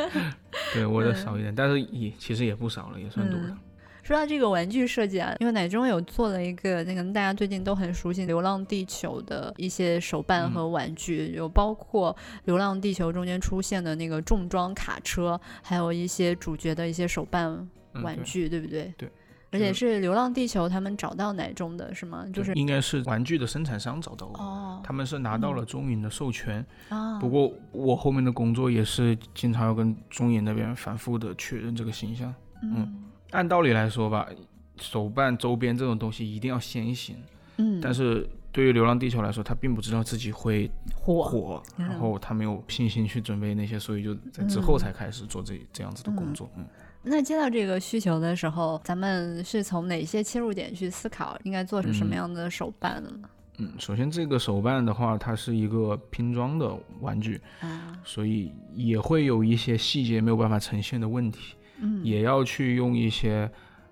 [0.73, 3.55] 对，我的少一点，但是也其实也不少了，也算多的。
[4.03, 12.11] 说到这个玩具设计啊，因为奶中有做了一个那个大家最近都很熟悉《流浪地球》的一些手办和玩具，有包括
[12.45, 17.69] 《流浪地球》中间出现的那个重装卡车，还有一些主角的一些手办
[18.03, 18.91] 玩具，对不对？
[18.97, 19.09] 对。
[19.51, 22.25] 而且是《流浪地球》他们找到奶中的是吗？
[22.33, 27.19] 就是应该是玩具的生产商找到我，哦，他们是拿到了中影的授权啊。
[27.19, 32.33] 不过我后面的工作也是经常要跟中影那边反复的确认这个形象，
[32.63, 33.05] 嗯。
[33.31, 34.27] 按道理来说吧，
[34.75, 37.15] 手办周边这种东西一定要先行。
[37.55, 46.49] 嗯，但是对于《流浪地球》来说，他并不知道自己会火，火，然后他没有信心去准备那些，所以就在之后才开始做这这样子的工作。
[46.57, 46.65] 嗯，
[47.03, 53.09] 那接到这个需求的时候，咱们是从哪些切入点去思考应该做成什么样的手办呢？
[53.57, 61.55] 嗯，首先这个手办的话，它是一个拼装的玩具，啊，所以也会有一些细节没有办法呈现的问题。
[61.79, 63.49] 嗯，也要去用一些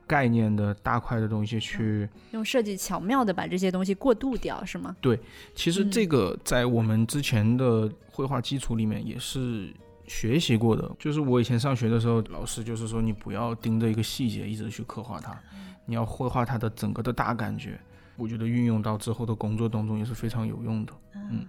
[0.08, 4.96] 概念的大块的东西去用设计巧妙的把这些东西过渡掉，是吗？
[5.02, 5.20] 对，
[5.54, 9.72] 其实这个在我们之前的绘画基础里面也是
[10.10, 10.94] 学习过的。
[11.00, 15.40] 就是我以前上学的时候，老师就是说你不要盯着一个细节一直去刻画它，
[15.86, 17.80] 你要绘画它的整个的大感觉。
[18.18, 20.94] 我觉得运用到之后的工作当中也是非常有用的。
[21.16, 21.46] 嗯，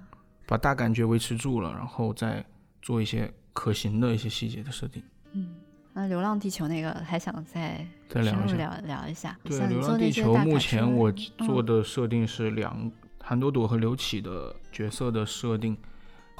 [0.46, 2.44] 把大感觉维持住了，然后再
[2.80, 5.02] 做一些可行的一些细节的设定。
[5.32, 5.56] 嗯。
[5.92, 9.36] 那《流浪地球》那个还想再再聊聊聊一下。
[9.42, 12.88] 对，《流浪地球》目前我做的设定是两
[13.20, 15.76] 韩朵朵和刘启的角色的设定，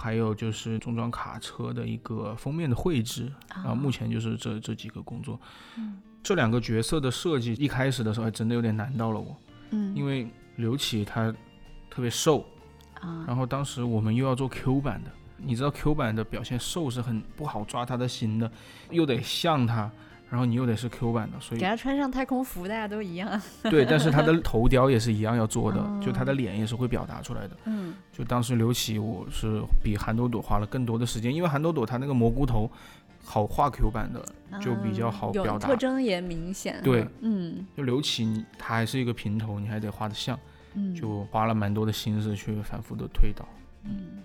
[0.00, 3.30] 还有就是重装卡车的一个封面的绘制。
[3.54, 5.38] 然后目前就是这这几个工作。
[5.76, 9.36] 嗯，这两个角色的设计一开始的时候还真的有点难到了我。
[9.70, 11.30] 嗯，因为刘启他
[11.90, 12.44] 特别瘦
[13.00, 15.10] 啊，然后当时我们又要做 Q 版的。
[15.42, 18.50] 你知道 Q 版的表现瘦是很不好抓他的心的，
[18.90, 19.90] 又得像他，
[20.30, 23.28] 然后你又得是 Q 版的，所以给他穿上太空服，大家都一样。
[23.64, 27.56] 对，但是他的 头雕也是一样要做的，就他的脸也是会表达出来的。
[27.64, 32.70] 嗯，就当时刘启，我是比韩朵朵花了更多的时间，因为韩朵朵她那个蘑菇头
[33.24, 34.24] 好画 Q 版的，
[34.60, 36.80] 就比较好表达，特征也明显。
[36.84, 40.38] 对，嗯，就刘启他还是一个平头，你还得画的像，
[40.94, 43.44] 就花了蛮多的心思去反复的推导。
[43.82, 44.22] 嗯。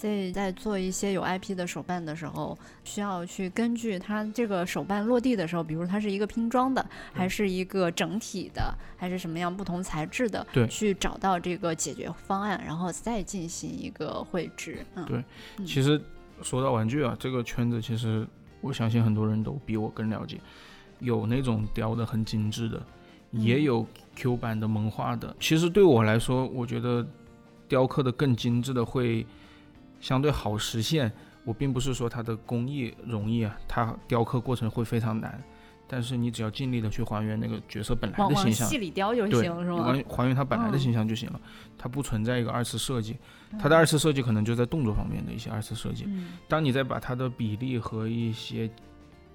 [0.00, 14.86] 所以在做一些有 IP 的手办的时候，需要去根据它这个手办落地的时候，比如它是一个拼装的，还是一个整体的，还是什么样不同材质的，对，去找到这个解决方案，然后再进行一个绘制。
[14.94, 15.24] 嗯，对。
[15.66, 16.00] 其实
[16.42, 18.24] 说到玩具啊，这个圈子其实
[18.60, 20.38] 我相信很多人都比我更了解，
[21.00, 22.80] 有那种雕的很精致的，
[23.32, 23.84] 也有
[24.14, 25.34] Q 版的萌化的。
[25.40, 27.04] 其实对我来说，我觉得
[27.66, 29.26] 雕刻的更精致的会。
[30.00, 31.10] 相对好实现，
[31.44, 35.42] 我并不是说它的工艺容易啊，它雕刻过程会非常难，
[35.86, 39.84] 但是你只要尽力的去还原那个角色本来的形象，戏里雕就行，是吗？
[39.84, 41.40] 还还原它本来的形象就行了，
[41.76, 43.16] 它不存在一个二次设计，
[43.58, 46.06] 它的二次设计可能就在动作方面的一些二次设计。
[46.46, 48.70] 当你在把它的比例和一些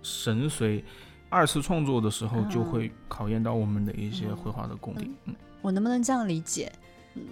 [0.02, 0.84] 神髓
[1.30, 5.12] 二次创作的时候，就会考验到我们的一些绘画的功底。
[5.26, 6.72] 嗯，我能不能这样理解？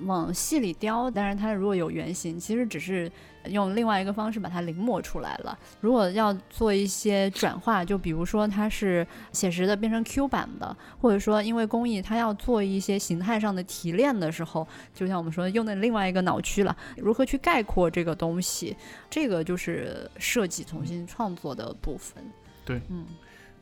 [0.05, 3.11] 往细里雕，但是它如果有原型，其实只是
[3.47, 5.57] 用另外一个方式把它临摹出来了。
[5.79, 18.77] 如果要做一些转化，就比如说它是写实的变成 Q 版的，或者说因为工艺它要做一些形态上的提炼的时候，就像我们说用的另外一个脑区了，如何去概括这个东西，
[19.09, 22.23] 这个就是设计重新创作的部分。
[22.63, 23.05] 对，嗯，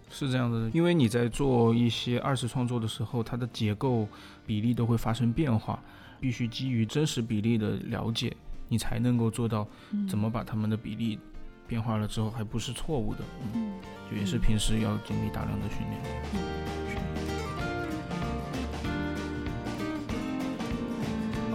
[0.10, 4.06] 是这样的，因为你在做一些二次创作的时候，它的结构
[4.46, 5.82] 比例都会发生变化。
[6.20, 8.36] 必须基于真实比例的了解，
[8.68, 9.68] 你才能够做到
[10.08, 11.20] 怎么把他们的比例
[11.68, 13.20] 变化了之后还不是错误的。
[13.54, 13.74] 嗯，
[14.10, 17.39] 就也是平时要经历大量的训练。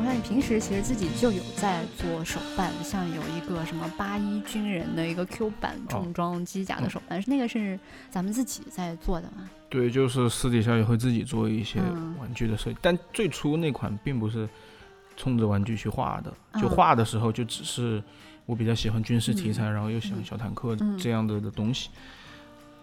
[0.05, 9.49] 我看你平时其实自己就有在做手办，像有一个什么八一军人的一个 Q 版重装机甲的手办，那个是咱们自己在做的吗？
[9.71, 11.81] 对，就是私底下也会自己做一些
[12.21, 14.47] 玩具的设计，但最初那款并不是
[15.17, 18.03] 冲着玩具去画的，就画的时候就只是
[18.45, 21.89] 我比较喜欢军事题材，然后又喜欢小坦克这样的的东西。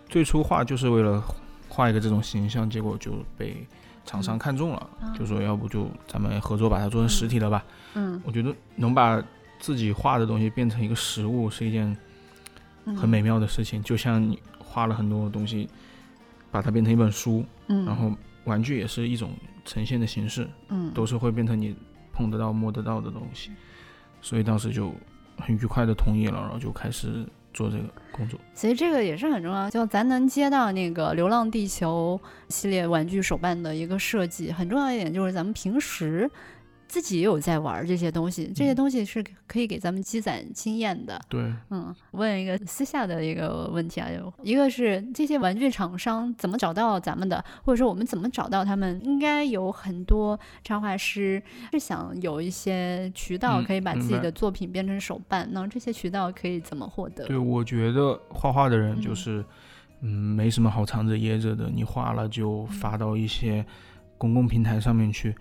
[0.10, 1.23] 最初画就是为了
[1.69, 3.67] 画一个这种形象，结果就被
[4.05, 7.63] 厂商看中了，就说要不就咱们合作把它做成实体的吧。
[7.93, 9.23] 嗯，我觉得能把
[9.59, 11.95] 自己画的东西变成一个实物是一件
[12.97, 15.69] 很美妙的事情，就像你画了很多东西。
[16.53, 18.11] 把它变成一本书，嗯，然后
[18.43, 19.31] 玩具也是一种
[19.63, 21.73] 呈现的形式，嗯，都是会变成你
[22.11, 23.51] 碰得到、摸得到的东西，
[24.21, 24.93] 所以当时就
[25.37, 28.39] 很愉快的同意了，然后就开始做这个工作。
[28.53, 32.19] 其实这个也是很重要，就咱能接到那个《流浪地球》
[32.53, 36.29] 系列玩具手办的一个设计，很重要一点就是咱们平时。
[36.91, 41.17] 自己也有在玩这些东西，这些东西是可以给咱们积攒经验的。
[41.30, 44.10] 对，嗯，问一个私下的一个问题啊，
[44.43, 48.99] 一个是这些玩具厂商怎么找到咱们的，或者说我们怎么找到他们？
[49.06, 57.25] 应该有很多插画师是想有一些渠道可以把自己的作品变成手办，那这些渠道可以怎么获得？
[57.25, 59.45] 对，我觉得画画的人就是，
[60.01, 63.65] 嗯，没什么好藏着掖着的，你画了就发到一些
[64.17, 65.34] 公共平台上面去。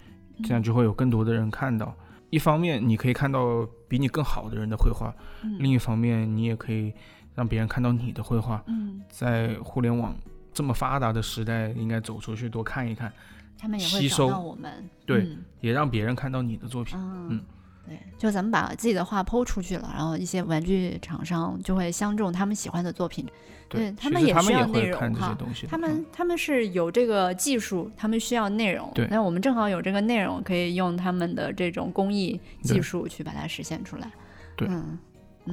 [0.45, 1.95] 这样就会有更多的人看到。
[2.31, 5.13] 一方面，你可以看到比你更好的人的绘画；
[5.59, 6.93] 另一方面，你也可以
[7.35, 8.65] 让别人看到你的绘画。
[9.09, 10.17] 在互联网
[10.53, 13.13] 这么发达的时代，应该走出去多看一看，
[13.59, 14.89] 他们也会找到我们。
[15.05, 16.97] 对，也让别人看到你的作品。
[16.99, 17.41] 嗯。
[17.87, 23.27] 对，就咱们把自己的画剖出去了，然后一些玩具厂商就会相中他们喜欢的作品。
[23.69, 25.39] 对他们也需要内容哈，
[25.69, 28.91] 他们他们是有这个技术，他们需要内容。
[28.97, 34.11] 对，那我们正好有这个内容，可以用他们的这种工艺技术去把它实现出来。
[34.57, 34.69] 对，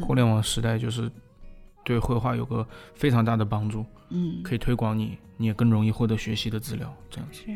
[0.02, 1.12] 互联网时代就是
[1.84, 3.86] 对绘画有个非常大的帮助。
[4.10, 6.92] 嗯，可以推广你，你也更容易获得学习的资料。
[7.12, 7.56] 这样是。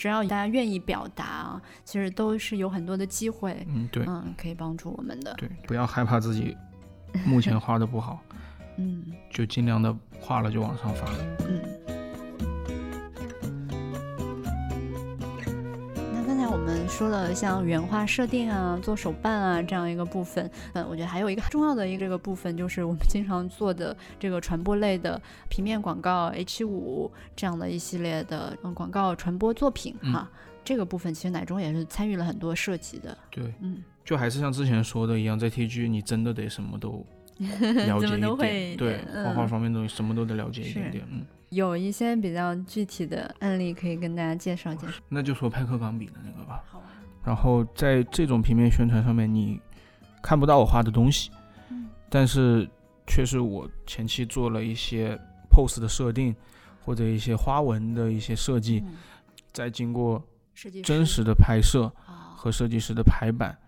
[0.00, 5.34] 只要大家愿意表达啊，其实都是有很多的机会，嗯，对，嗯，可以帮助我们的。
[5.34, 6.56] 对，不要害怕自己
[7.26, 8.18] 目前画的不好，
[8.78, 11.06] 嗯，就尽量的画了就往上发，
[11.46, 11.60] 嗯。
[17.00, 30.30] 说了像原画设定啊、做手办啊这样一个部分，嗯，我觉得还有一个重要的一个这个部分，就是我们经常做的这个传播类的平面广告、H 五这样的一系列的嗯广告传播作品哈。
[30.62, 33.16] 这个部分其实奶中也是参与了很多设计的。
[33.30, 37.02] 对，嗯，就还是像之前说的一样，在 TG 你真的得什么都
[37.40, 41.24] 了解一点，对，画画方面东西什么都得了解一点点，嗯。
[41.50, 44.94] 有一些比较具体的案例可以跟大家介绍介绍。
[45.08, 46.62] 那就说派克钢笔的那个吧。
[46.68, 46.84] 好啊。
[47.24, 49.60] 然后在这种平面宣传上面，你
[50.22, 51.30] 看不到我画的东西，
[51.70, 52.68] 嗯，但是
[53.06, 55.18] 却是我前期做了一些
[55.50, 56.34] pose 的设定，
[56.84, 58.82] 或者一些花纹的一些设计，
[59.52, 60.22] 再经过
[60.84, 61.92] 真实的拍摄
[62.36, 63.58] 和设计师的排版，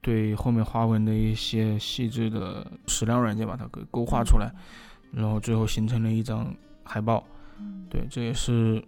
[0.00, 4.52] 对后面花纹的一些细致的矢量软件把它给勾画出来，
[5.12, 6.52] 然后最后形成了一张。
[6.88, 7.22] 海报，
[7.90, 8.82] 对，这也是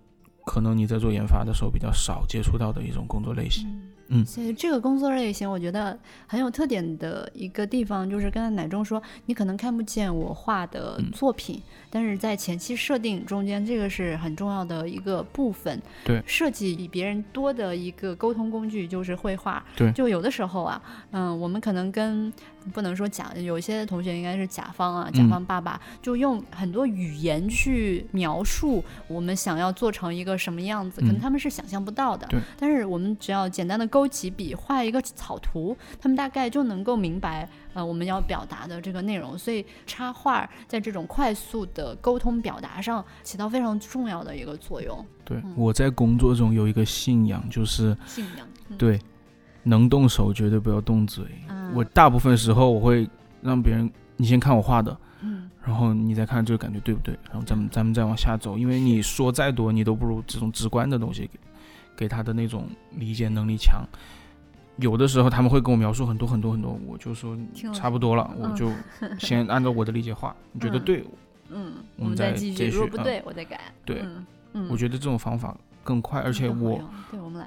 [0.47, 3.69] 可能你在做研发的时候比较少接触到的一种工作类型。
[4.13, 15.81] 嗯，所以这个工作类型，我觉得很有特点的一个地方，就是刚才奶中说，你可能看不见我画的作品，但是在前期设定中间，这个是很重要的一个部分。
[16.05, 19.65] 对，设计比别人多的一个沟通工具就是绘画。
[19.77, 20.83] 对，就有的时候啊，
[21.13, 22.33] 嗯，我们可能跟
[22.73, 32.27] 不能说甲，有些同学应该是甲方啊，甲方爸爸就用很多语言去描述我们想要做成一个什么样子，可能他们是想象不到的。
[32.29, 33.87] 对，但是我们只要简单的。
[33.91, 39.37] 勾起笔画一个草图，他们大概就能够明白呃我们要表达的这个内容。
[39.37, 45.05] 所以插画在这种快速的沟通表达上起到非常重要的一个作用。
[45.25, 48.47] 对，我在工作中有一个信仰，就是信仰
[48.79, 48.97] 对，
[49.63, 51.25] 能动手绝对不要动嘴。
[51.75, 53.09] 我大部分时候我会
[53.41, 61.23] 让别人你先看我画的，嗯，然后你再看这个感觉对不对，然后咱们咱们再往下走，因为你说再多，你都不如这种直观的东西。
[61.23, 61.39] 给
[61.97, 62.67] 给他的那种
[62.97, 63.85] 理解能力强，
[64.77, 67.37] 有的时候他们会跟我描述很多很多很多，我就说
[67.75, 68.73] 差不多了，我就
[69.19, 71.05] 先按照我的理解画，你觉得对，
[71.51, 73.61] 嗯，我们再继续，如果不对，我再改。
[73.85, 74.03] 对，
[74.55, 76.81] 嗯，我觉得这种方法更快，而且我，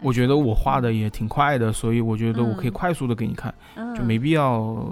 [0.02, 3.54] 我觉得我画的也挺快的，所以我觉得我可以快速的给你看，
[3.96, 4.88] 就没必要。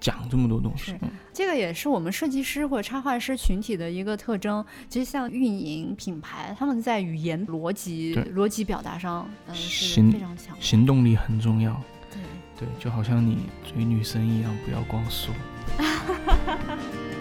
[0.00, 0.94] 讲这么多东西，
[1.32, 4.62] 这个也是我们设计师或者插画师群体的一个特征。
[4.86, 11.72] 其实像运营品牌，他们在语言逻辑、逻辑表达上，嗯，是非常强，行动力很重要。
[12.12, 12.20] 对，
[12.58, 15.34] 对，就好像你追女生一样，不要光说。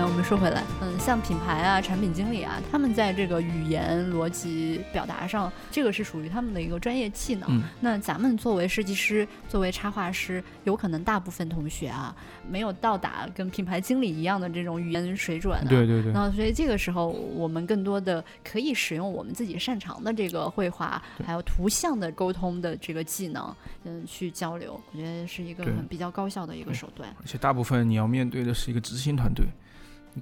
[0.00, 7.46] 哎，我们说回来，嗯，像品牌啊、产品经理啊，他们在这个语言逻辑表达上，这个是属于他们的一个专业技能。
[7.50, 12.16] 嗯那咱们作为设计师、作为插画师，有可能大部分同学啊，
[12.48, 15.66] 没有到达跟品牌经理一样的这种语言水准、啊。
[15.68, 27.14] 对对对，那所以这个时候，我们更多的可以使用我们自己擅长的这个绘画，还有图像的沟通的这个技能，嗯，去交流，我觉得是一个很比较高效的一个手段。
[27.20, 29.50] 而且大部分你要面对的是一个执行团队，你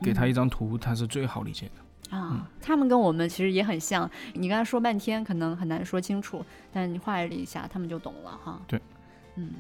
[0.03, 2.17] 给他嗯一张图，他是最好理解的。
[2.17, 4.11] 啊，他们跟我们其实也很像。
[4.33, 8.59] 你跟他说半天，可能很难说清楚，但你画了一下，他们就懂了哈。
[8.67, 8.81] 对，
[9.35, 9.51] 嗯，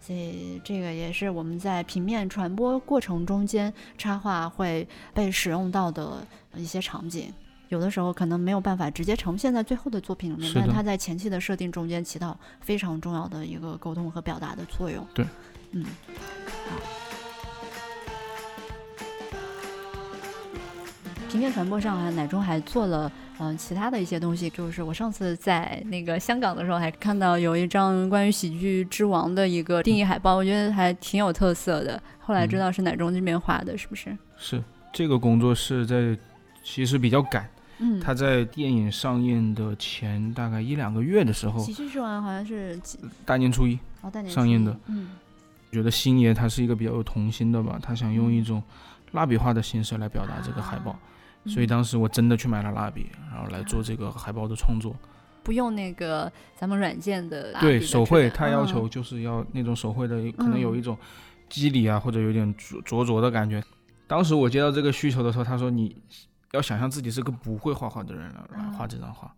[0.00, 7.32] 所以这个也是我们在平面传播过程中间，插画会被使用到的一些场景。
[7.68, 15.06] 有的时候可能没有办法直接呈现在最后的作品里面，但是它在前期的设定中间起到非常重要的一个沟通和表达的作用。
[15.14, 15.24] 对，
[15.70, 15.84] 嗯，
[16.68, 17.05] 好。
[21.26, 32.00] 平面传播上啊，奶中还做了嗯、呃其他的一些东西，就是我上次在那个香港的时候还看到有一张关于喜剧之王的一个定义海报，我觉得还挺有特色的。
[32.20, 34.16] 后来知道是奶中这边画的，是不是？
[34.36, 34.62] 是
[34.92, 36.16] 这个工作室在
[36.62, 37.48] 其实比较赶，
[37.78, 42.98] 嗯，他在电影上映的前大概一两个月的时候喜，剧之王好像是几？
[43.24, 44.74] 大年初一，哦，大年上映的。
[44.86, 45.08] 嗯。
[45.72, 48.62] 觉得星爷他是一个比较有童心的吧，他想用一种
[49.12, 50.98] 蜡笔画的形式来表达这个海报，啊
[51.46, 54.94] 所以嗯当时我真的去买了蜡笔，然后来做这个海报的创作。
[55.42, 60.98] 不用那个咱们软件的对手绘，他要嗯求就是要那种手绘的，可能有嗯一种
[61.48, 63.62] 肌理啊，或者有点灼灼灼的感觉。
[64.08, 65.96] 当时我接到这个需求的时候，他说你
[66.50, 69.32] 要想象自己是个不会画画的人了来画这张画，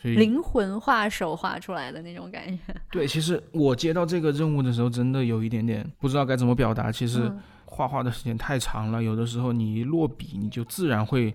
[0.00, 2.62] 所以灵魂画手画出来的那种感觉。
[2.92, 6.92] 对，其实我接到这个任务的时候，真的有一点点不知道该怎么表达。
[6.92, 7.38] 其实嗯
[7.76, 11.34] 画画的时间太长了，有的时候你一落笔，你就自然会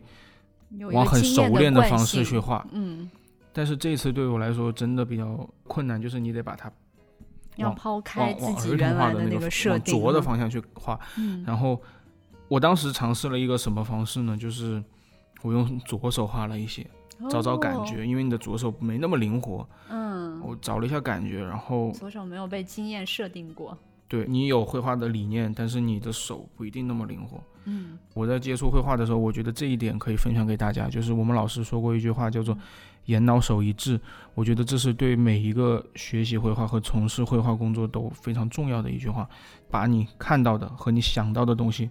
[0.91, 2.65] 往很熟练的方式去画。
[2.71, 3.07] 嗯，
[3.53, 6.71] 但是这次对我来说真的比较困难，就是你得把它
[7.57, 10.99] 要抛开自己原来那个往设定往拙的方向去画。
[11.15, 11.79] 嗯然后
[12.47, 14.35] 我当时尝试了一个什么方式呢？
[14.35, 14.83] 就是
[15.43, 16.85] 我用左手画了一些，
[17.29, 23.77] 找找感哦觉，因为你的左手没那么灵活，嗯，我找了一下感觉，然后左手没有被经验设定过。
[24.11, 27.41] 对你有绘画的理念，但是你的手不一定那么灵活。
[27.63, 32.57] 嗯我在接触绘画的时候，我觉得这一点可以分享给大家，就是我们老师说过一句话，叫做
[33.07, 33.97] “眼脑手一致”。
[34.35, 39.29] 我觉得这是对每一个学习绘画和从事绘画工作都非常重要的一句话。
[39.69, 41.89] 把你看到的和你想到的东西，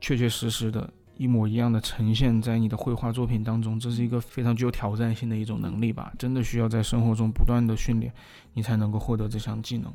[0.00, 6.10] 确确实实的一模一样的呈现在你的绘画作品当中，这是一个非常具有挑战性的一种能力吧。
[6.18, 8.10] 真的需要在生活中不断的训练，
[8.54, 9.92] 你才能够获得这项技能。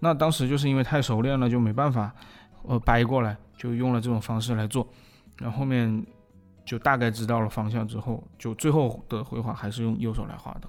[0.00, 2.12] 对，那当时就是因为太熟练了，就没办法。
[2.68, 4.86] 呃掰过来，就用了这种方式来做，
[5.38, 6.04] 然后后面
[6.62, 10.68] 就大概知道了方向之后，就最后的绘画还是用右手来画的。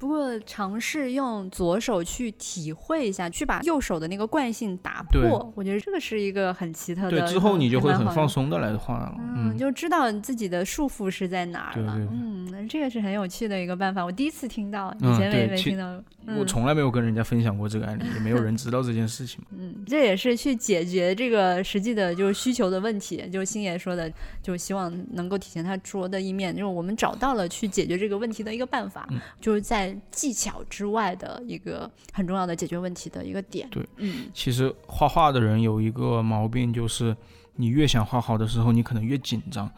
[0.00, 7.10] 不过尝试用左手去体会一下，去把右手的那个惯性打破，我觉得这个是一个很奇特的。
[7.10, 8.04] 对，之后你就会很。
[8.08, 9.14] 放松的来画了。
[9.18, 11.94] 嗯，嗯，就知道自己的束缚是在哪儿了。
[11.94, 15.86] 对对对嗯，这个是很有趣的一个办法，我第一次听到，以嗯前没没听到。
[15.86, 16.04] 嗯
[16.38, 19.44] 我从来没有跟人家分享过这个案例，也没有人 知道这件事情。
[19.50, 24.10] 嗯，这也是去解决这个实际的就是需求的问题，就是星爷说的，
[24.42, 33.68] 就希望能够体现他拙的一面，就是我们找到了去解决这个问题的一个办法，嗯就是在技巧之外的一个很重要的解决问题的一个点。
[33.70, 37.16] 对，嗯其实画画的人有一个毛病，就是
[37.56, 39.70] 你越想画好的时候，你可能越紧张。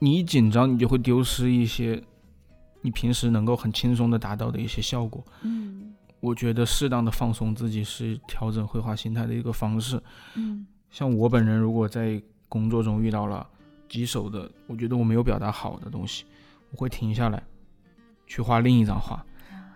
[0.00, 2.02] 你一紧张，你就会丢失一些
[2.84, 5.24] 你平时能够很轻松的达到的一些效果。
[5.40, 9.98] 嗯我觉得适当的放松自己是调整绘画心态的一个方式。
[10.34, 13.46] 嗯像我本人，如果在工作中遇到了
[13.88, 16.24] 棘手的，我觉得我没有表达好的东西，
[16.70, 17.42] 我会停下来，
[18.26, 19.24] 去画另一张画，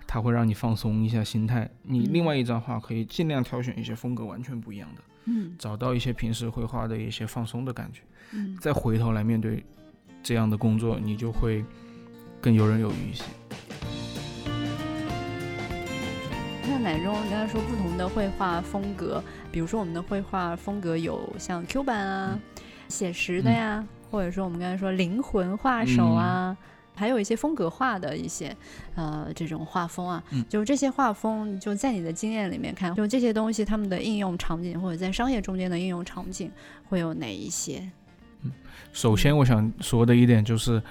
[0.07, 1.71] 它会让你放松一下心态。
[1.83, 8.03] 你嗯另外一张画可以尽量挑选一些风格完全不一样的，嗯找到一些平时绘画的一些放松的感觉，
[8.33, 9.63] 嗯，再回头来面对
[10.23, 11.65] 这样的工作，你就会
[12.41, 13.25] 更游刃有余一些。
[16.69, 22.39] 那奶中刚才说不同的绘画风格，比如说我们的绘画风格有像 Q 版啊、
[22.89, 26.57] 写实的呀，或者说我们刚才说灵魂画手啊。
[26.95, 28.57] 还有一些风格化的一些，
[28.97, 36.51] 呃，这种画风啊，嗯就这些画风，就在你的经验里面看，就这些东西它们的应用场景，或者在商业中间的应用场景
[36.89, 37.89] 会有哪一些？
[38.93, 40.83] 首先，我想说的一点就是，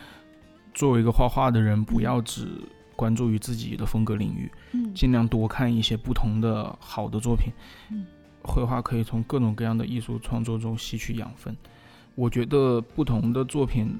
[0.77, 2.47] 作为一个画画的人，不嗯要只
[2.95, 7.51] 关注于自己的风格领域，嗯尽量多看一些不同的好的作品。
[7.89, 8.05] 嗯
[8.43, 11.57] 绘画可以从各种各样的艺术创作中吸取养分。
[12.13, 13.91] 我觉得不同的作品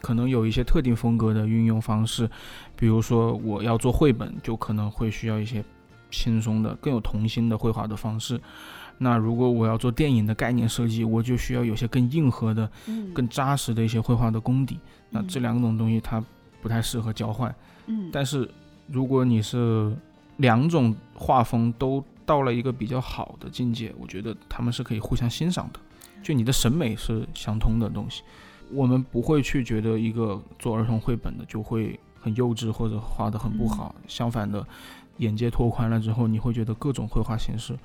[0.00, 2.28] 可能有一些特定风格的运用方式，
[2.76, 5.64] 比如说我要做绘本，就可能会需要一些
[6.10, 8.40] 轻松的、更有童心的绘画的方式。
[8.98, 14.78] 那如果我要做电影的概念设计，我就需要有些更硬核的、嗯更扎实的一些绘画的功底。
[15.10, 16.22] 那嗯这两种东西它
[16.62, 17.54] 不太适合交换。
[17.86, 18.48] 嗯但是
[18.88, 19.94] 如果你是
[20.38, 25.80] 两种画风都到了一个比较好的境界，我觉得他们是可以互相欣赏的，
[26.22, 28.22] 就你的审美是相通的东西。
[28.72, 34.66] 我们不会去觉得一个做儿童绘本的就会很幼稚或者画得很不好，相反的，
[35.18, 37.78] 眼界拓宽了之后，你会觉得各种绘画形式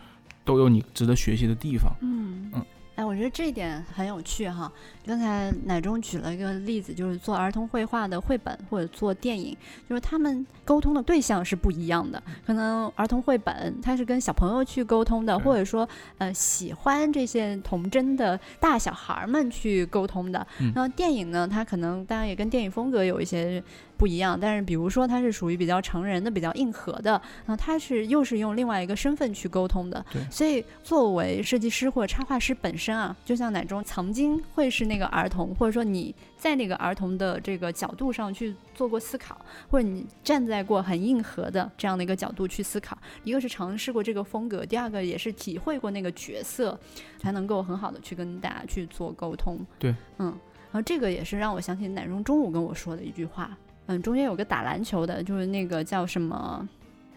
[0.44, 1.92] 都有你值得学习的地方。
[2.02, 2.66] 嗯嗯
[2.96, 4.72] 哎，我觉得这一点很有趣哈。
[5.06, 9.56] 刚才奶中举了一个例子，就是做儿童绘画的绘本或者做电影，
[9.90, 12.22] 就是他们沟通的对象是不一样的。
[12.46, 15.88] 可能儿童绘本它是跟小朋友去沟通的，或者说
[16.18, 20.46] 呃喜欢这些童真的大小孩儿们去沟通的。
[20.60, 23.64] 嗯然后电影呢，它可能当然也跟电影风格有一些
[24.02, 27.12] 不一样，但是比如说他是属于比较成人的、比较硬核的，
[27.46, 30.04] 然后它是又是用另外一个身份去沟通的。
[30.12, 39.40] 对所以作为设计师或者插画师本身啊，就像奶中曾经会是那个儿童，或者说你在那个儿童的这个角度上去做过思考，
[39.70, 42.98] 或者你站在过很硬核的这样的一个角度去思考。
[43.24, 46.76] 一个是尝试过这个风格，第二个也是体会过那个角色，
[47.20, 49.64] 才能够很好的去跟大家去做沟通。
[49.78, 50.26] 对，嗯，
[50.72, 53.56] 然后这个也是让我想起奶中中午跟我说的一句话。
[53.88, 56.68] 嗯，中间有个打篮球的，就是那个叫什么？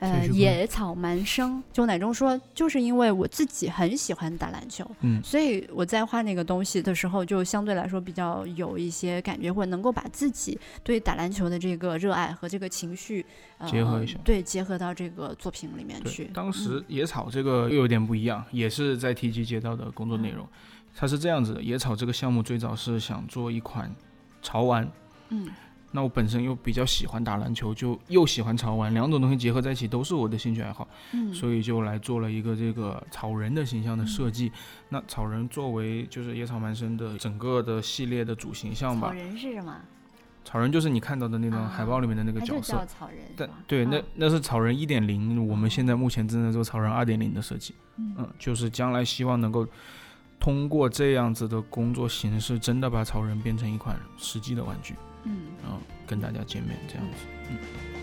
[0.01, 13.25] 呃，野草蛮生，就奶中说，就是因为我自己很喜欢打篮球，嗯所以我在画那个东西的时候，就相对来说比较有一些感觉，或者能够把自己对打篮球的这个热爱和这个情绪、
[13.57, 16.29] 呃、结合一下对，结合到这个作品里面去，。
[16.35, 20.47] 当嗯时野草这个又有点不一样，也是在 TG 接到的工作内容。
[20.95, 23.95] 它是这样子的，野草这个项目最早是想做一款
[24.43, 24.87] 潮玩，
[25.31, 25.49] 嗯
[25.97, 34.51] 那我本身又比较喜欢打篮球，就又喜欢潮玩，两种东西结合在一起都是我的兴趣爱好，嗯，所以就来做了一个这个草人的形象的设计。
[34.89, 39.77] 那草人作为就是野草蛮生的整个的系列的主形象吧草，人是什么？
[40.45, 42.75] 草人就是你看到的那种啊海报里面的那个角色。
[42.75, 47.75] 叫草人是但，对，那啊那是草人一点零，我们现在目前正在做草人二点零的设计。
[47.97, 49.67] 嗯嗯，就是将来希望能够
[50.39, 54.95] 通过这样子的工作形式，真的把草人变成一款实际的玩具，
[55.25, 57.27] 嗯然后跟大家见面这样子。
[57.51, 57.94] 嗯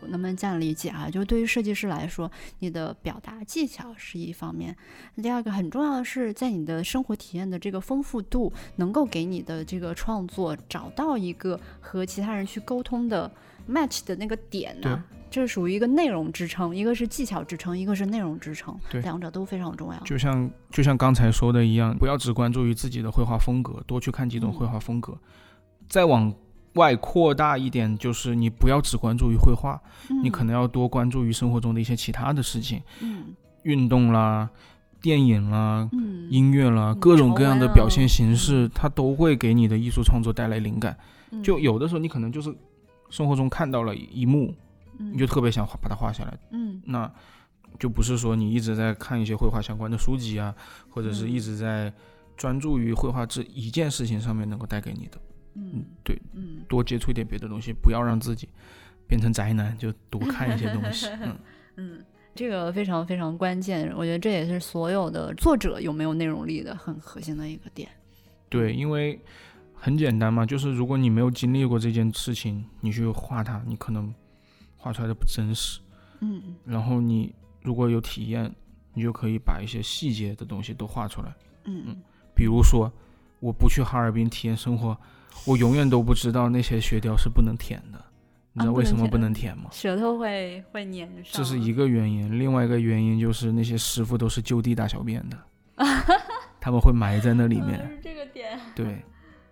[0.00, 1.10] 我能不能这样理解啊？
[1.10, 4.76] 就是对于设计师来说，你的表达技巧是一方面，
[5.22, 13.30] 第二个很重要的是在你的生活体验的这个丰富度，能够给你的这个创作找到一个和其他人去沟通的
[13.68, 19.98] match 的那个点呢、这是属于一个内容支撑，一个是技巧支撑，一个是内容支撑，对两者都非常重要。
[20.00, 25.18] 就像就像刚才说的一样，不要只关注于自己的绘画风格，多去看几种绘画风格，
[25.88, 26.32] 再往
[26.74, 29.80] 外扩大一点，就是你不要只关注于绘画，
[30.22, 33.34] 你可能要多关注于生活中的一些其他的事情，嗯。
[33.62, 34.50] 运动啦、
[35.00, 36.28] 电影啦、嗯。
[36.30, 40.96] 音乐啦，嗯各种各样的表现形式，它都会给你的艺术创作带来灵感。
[41.30, 41.42] 嗯。
[41.42, 42.54] 就有的时候你可能就是
[43.08, 44.54] 生活中看到了一幕，
[44.98, 45.12] 嗯。
[45.14, 46.82] 你就特别想画把它画下来，嗯。
[46.84, 47.10] 那
[47.78, 50.54] 就不是说你一直在看一些绘画相关的书籍啊，
[50.90, 51.30] 或者是嗯。
[51.30, 51.92] 一直在
[52.36, 55.18] 专注于绘画这一件事情上面能够带给你的。
[55.54, 58.48] 嗯对，嗯多接触一点别的东西，不要让自己
[59.06, 61.06] 变成宅男，就多看一些东西。
[61.22, 61.36] 嗯，
[61.76, 67.88] 嗯，这个非常非常关键，我觉得这也是所有的作者有没有内容力的很核心的一个点。
[68.48, 69.20] 对，因为
[69.72, 74.12] 很简单嘛，就是如果你没有经历过这件事情，你去画它，你可能
[74.76, 75.80] 画出来的不真实。
[76.20, 78.50] 嗯然后你如果有体验，
[78.94, 81.34] 你就可以把一些细节的东西都画出来。
[81.64, 81.96] 嗯
[82.34, 82.90] 比如说，
[83.40, 84.96] 我不去哈尔滨体验生活，
[85.46, 88.00] 我永远都不知道那些雪雕是不能舔的。
[88.56, 89.64] 你知道为什么不能舔吗？
[89.72, 91.24] 舌头会会粘上。
[91.32, 95.36] 这是一个原因，另外一个原因就是那些师傅都是就地大小便的，
[96.60, 97.80] 他们会埋在那里面。
[97.80, 98.60] 嗯这个点。
[98.76, 99.04] 对，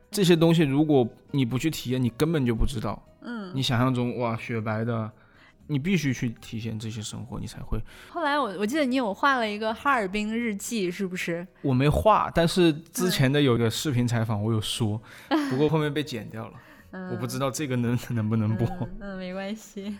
[0.08, 3.02] 这些东西如果你不去体验，你根本就不知道。
[3.22, 5.10] 嗯，你想象中哇雪白的，
[5.66, 7.80] 你必须去体现这些生活，你才会。
[8.08, 11.46] 后来我我记得你有画了一个哈尔滨日记，是不是？
[11.62, 15.00] 我没画，但是之前的有个视频采访我有说，
[15.50, 16.54] 不过后面被剪掉了，
[16.90, 18.66] 嗯，我不知道这个能 能不能播。
[18.80, 19.96] 嗯嗯，没关系。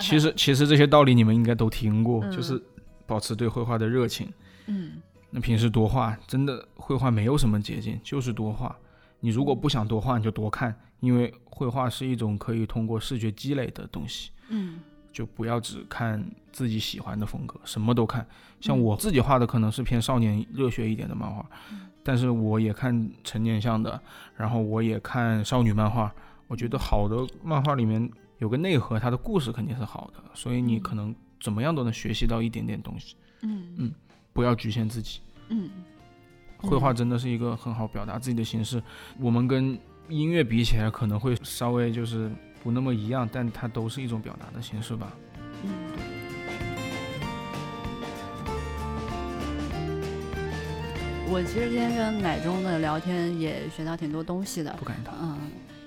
[0.00, 2.62] 其实其实这些道理你们应该都听过，嗯就是
[3.06, 4.32] 保持对绘画的热情。
[4.66, 5.00] 嗯
[5.30, 8.74] 那平时多画，真的绘画没有什么捷径，就是多画。
[9.20, 14.30] 你如果不想多画，你就多看，因为绘画是一种可以通过视觉积累的东西。
[14.48, 14.80] 嗯
[15.18, 18.24] 就不要只看自己喜欢的风格，什么都看。
[18.60, 21.44] 像我自己画的可能是偏少年热血一点的漫画，
[22.04, 24.00] 但是我也看成年向的，
[24.36, 26.14] 然后我也看少女漫画。
[26.46, 28.08] 我觉得好的漫画里面
[28.38, 33.16] 有个内核，它的故事肯定是好的，所以你可能怎么样都能学习到一点点东西。
[33.42, 33.92] 嗯
[34.32, 35.68] 不要局限自己，嗯，
[36.58, 38.80] 绘画真的是一个很好表达自己的形式。
[39.18, 39.76] 我们跟
[40.08, 42.30] 音乐比起来，可能会稍微就是
[42.62, 45.12] 不那么一样，但它都是一种表达的形式吧。
[45.62, 45.70] 嗯。
[51.30, 55.14] 我其实今天跟奶中的聊天也学到挺多东西的，不敢当。
[55.20, 55.36] 嗯，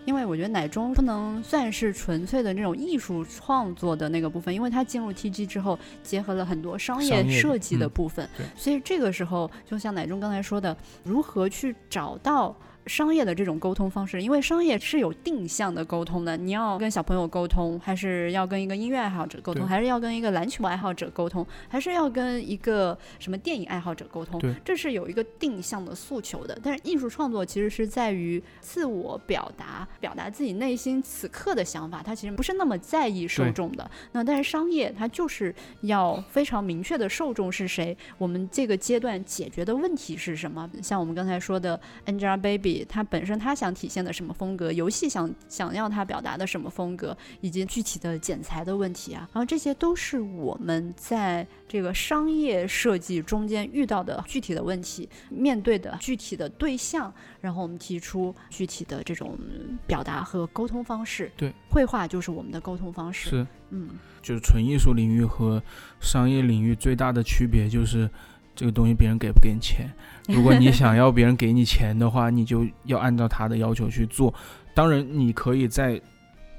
[0.05, 12.55] 因为我觉得奶中不能算是纯粹的那种艺术创作的那个部分，因为它进入 TG 之后，结合了很多商业设计的嗯部分，对所以这个时候就像奶中刚才说的，如何去找到。
[12.87, 26.57] 商业的这种沟通方式，因为商业是有定向的沟通的，你要跟小朋友沟通，还是要跟一个音乐爱好者沟通，还是要跟一个篮球爱好者沟通，还是要跟一个什么电影爱好者沟通，这是有一个定向的诉求的。
[26.63, 33.89] 但是艺术创作其实是在于自我表达，表达自己内心此刻的想法，它其实不是那么在意受众的。
[34.11, 40.69] 那但是商业它就是要非常明确的受众是谁，我们这个阶段解决的问题是什么？
[40.81, 59.37] 像我们刚才说的 Angelababy，它本身它想体现的什么风格，游戏想想要它表达的什么风格，以及具体的剪裁的问题啊，然后这些都是我们在这个商业设计中间遇到的具体的问题，面对的具体的对象，然后我们提出具体的这种
[59.85, 61.31] 表达和沟通方式。
[61.37, 63.29] 对，绘画就是我们的沟通方式。
[63.29, 63.89] 是，嗯
[64.21, 65.61] 就是纯艺术领域和
[65.99, 68.09] 商业领域最大的区别就是，
[68.55, 69.89] 这个东西别人给不给你钱。
[70.27, 74.33] 如果你想要别人给你钱的话，你就要按照他的要求去做。
[74.73, 75.99] 当然，你可以在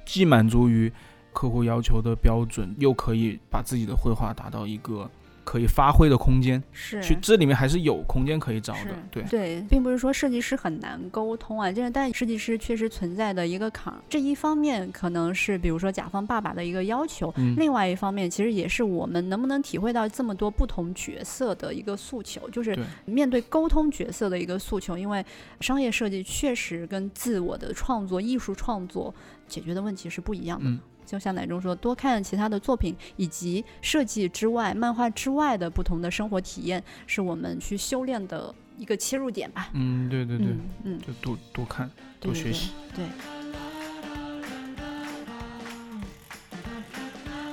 [0.05, 0.93] 既满足于
[1.33, 5.11] 客户要求的标准，又可以把自己的绘画达到一个
[5.45, 6.63] 可以发挥的空间。
[6.73, 8.97] 是去这里面还是有空间可以找的。
[9.11, 14.01] 对，对，并不是说设计师很难沟通啊，就是但设计师确实存在的一个坎儿。
[14.09, 24.97] 这一方面可能是比如说甲方爸爸的一个要求，嗯，另外一方面其实也是我们能不能体会到这么多不同角色的一个诉求，就是面对沟通角色的一个诉求。
[24.97, 25.25] 因为
[25.61, 29.15] 商业设计确实跟自我的创作、艺术创作
[29.49, 30.69] 解决的问题是不一样的。
[30.69, 39.69] 嗯就像奶中说，多看其他的作品，以及设计之外、漫画之外的不同的生活体验，是我们去修炼的一个切入点吧。
[39.75, 42.71] 嗯，对对对，嗯嗯，就多多看，多学习。
[42.95, 43.05] 对。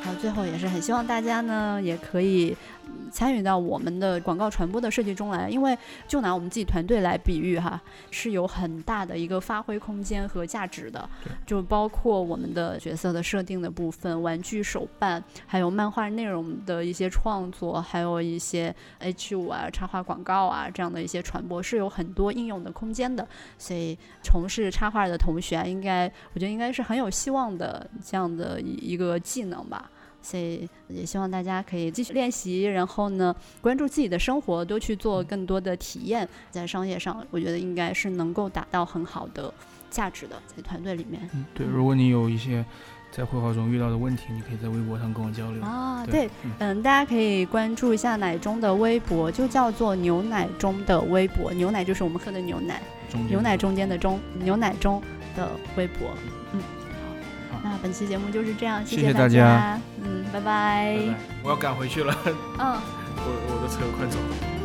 [0.01, 2.78] 好，最后也是很希望大家呢，也可以嗯
[3.09, 7.81] 参与到我们的广告传播的设计中来，因为就拿我们自己团队来比喻哈，
[8.11, 11.09] 是有很大的一个发挥空间和价值的，
[11.45, 23.27] 就包括我们的角色的设定的部分、玩具手办，还有漫画内容的一些创作，还有一些 H 五啊、插画广告啊这样的一些传播，是有很多应用的空间的。
[23.57, 29.89] 所以从事插画的同学啊，应该我觉得应该是很有希望的这样的一一个技能吧。
[30.21, 39.53] 所以也希望大家可以继续练习，然后呢，关注自己的生活，多去做更多的体验，在商业上，我觉得应该是能够达到很好的
[39.89, 41.29] 价值的，在团队里面。
[41.33, 42.63] 嗯，对，如果你有一些
[43.11, 45.63] 在绘画中遇到的问题，你可以在微博上跟我交流。
[45.63, 52.81] 啊，对对，嗯嗯，大家可以关注一下奶中的微博，就叫做牛奶中的微博，牛奶就是我们喝的牛奶，
[53.27, 55.01] 牛奶中间的中，牛奶中
[55.35, 56.09] 的微博。
[56.53, 56.61] 嗯，
[57.63, 60.97] 那本期节目就是这样，谢谢大大家嗯，拜拜。
[60.97, 62.15] 拜拜，我要赶回去了，
[62.57, 62.79] 嗯。
[63.21, 64.58] 我我的车快走了。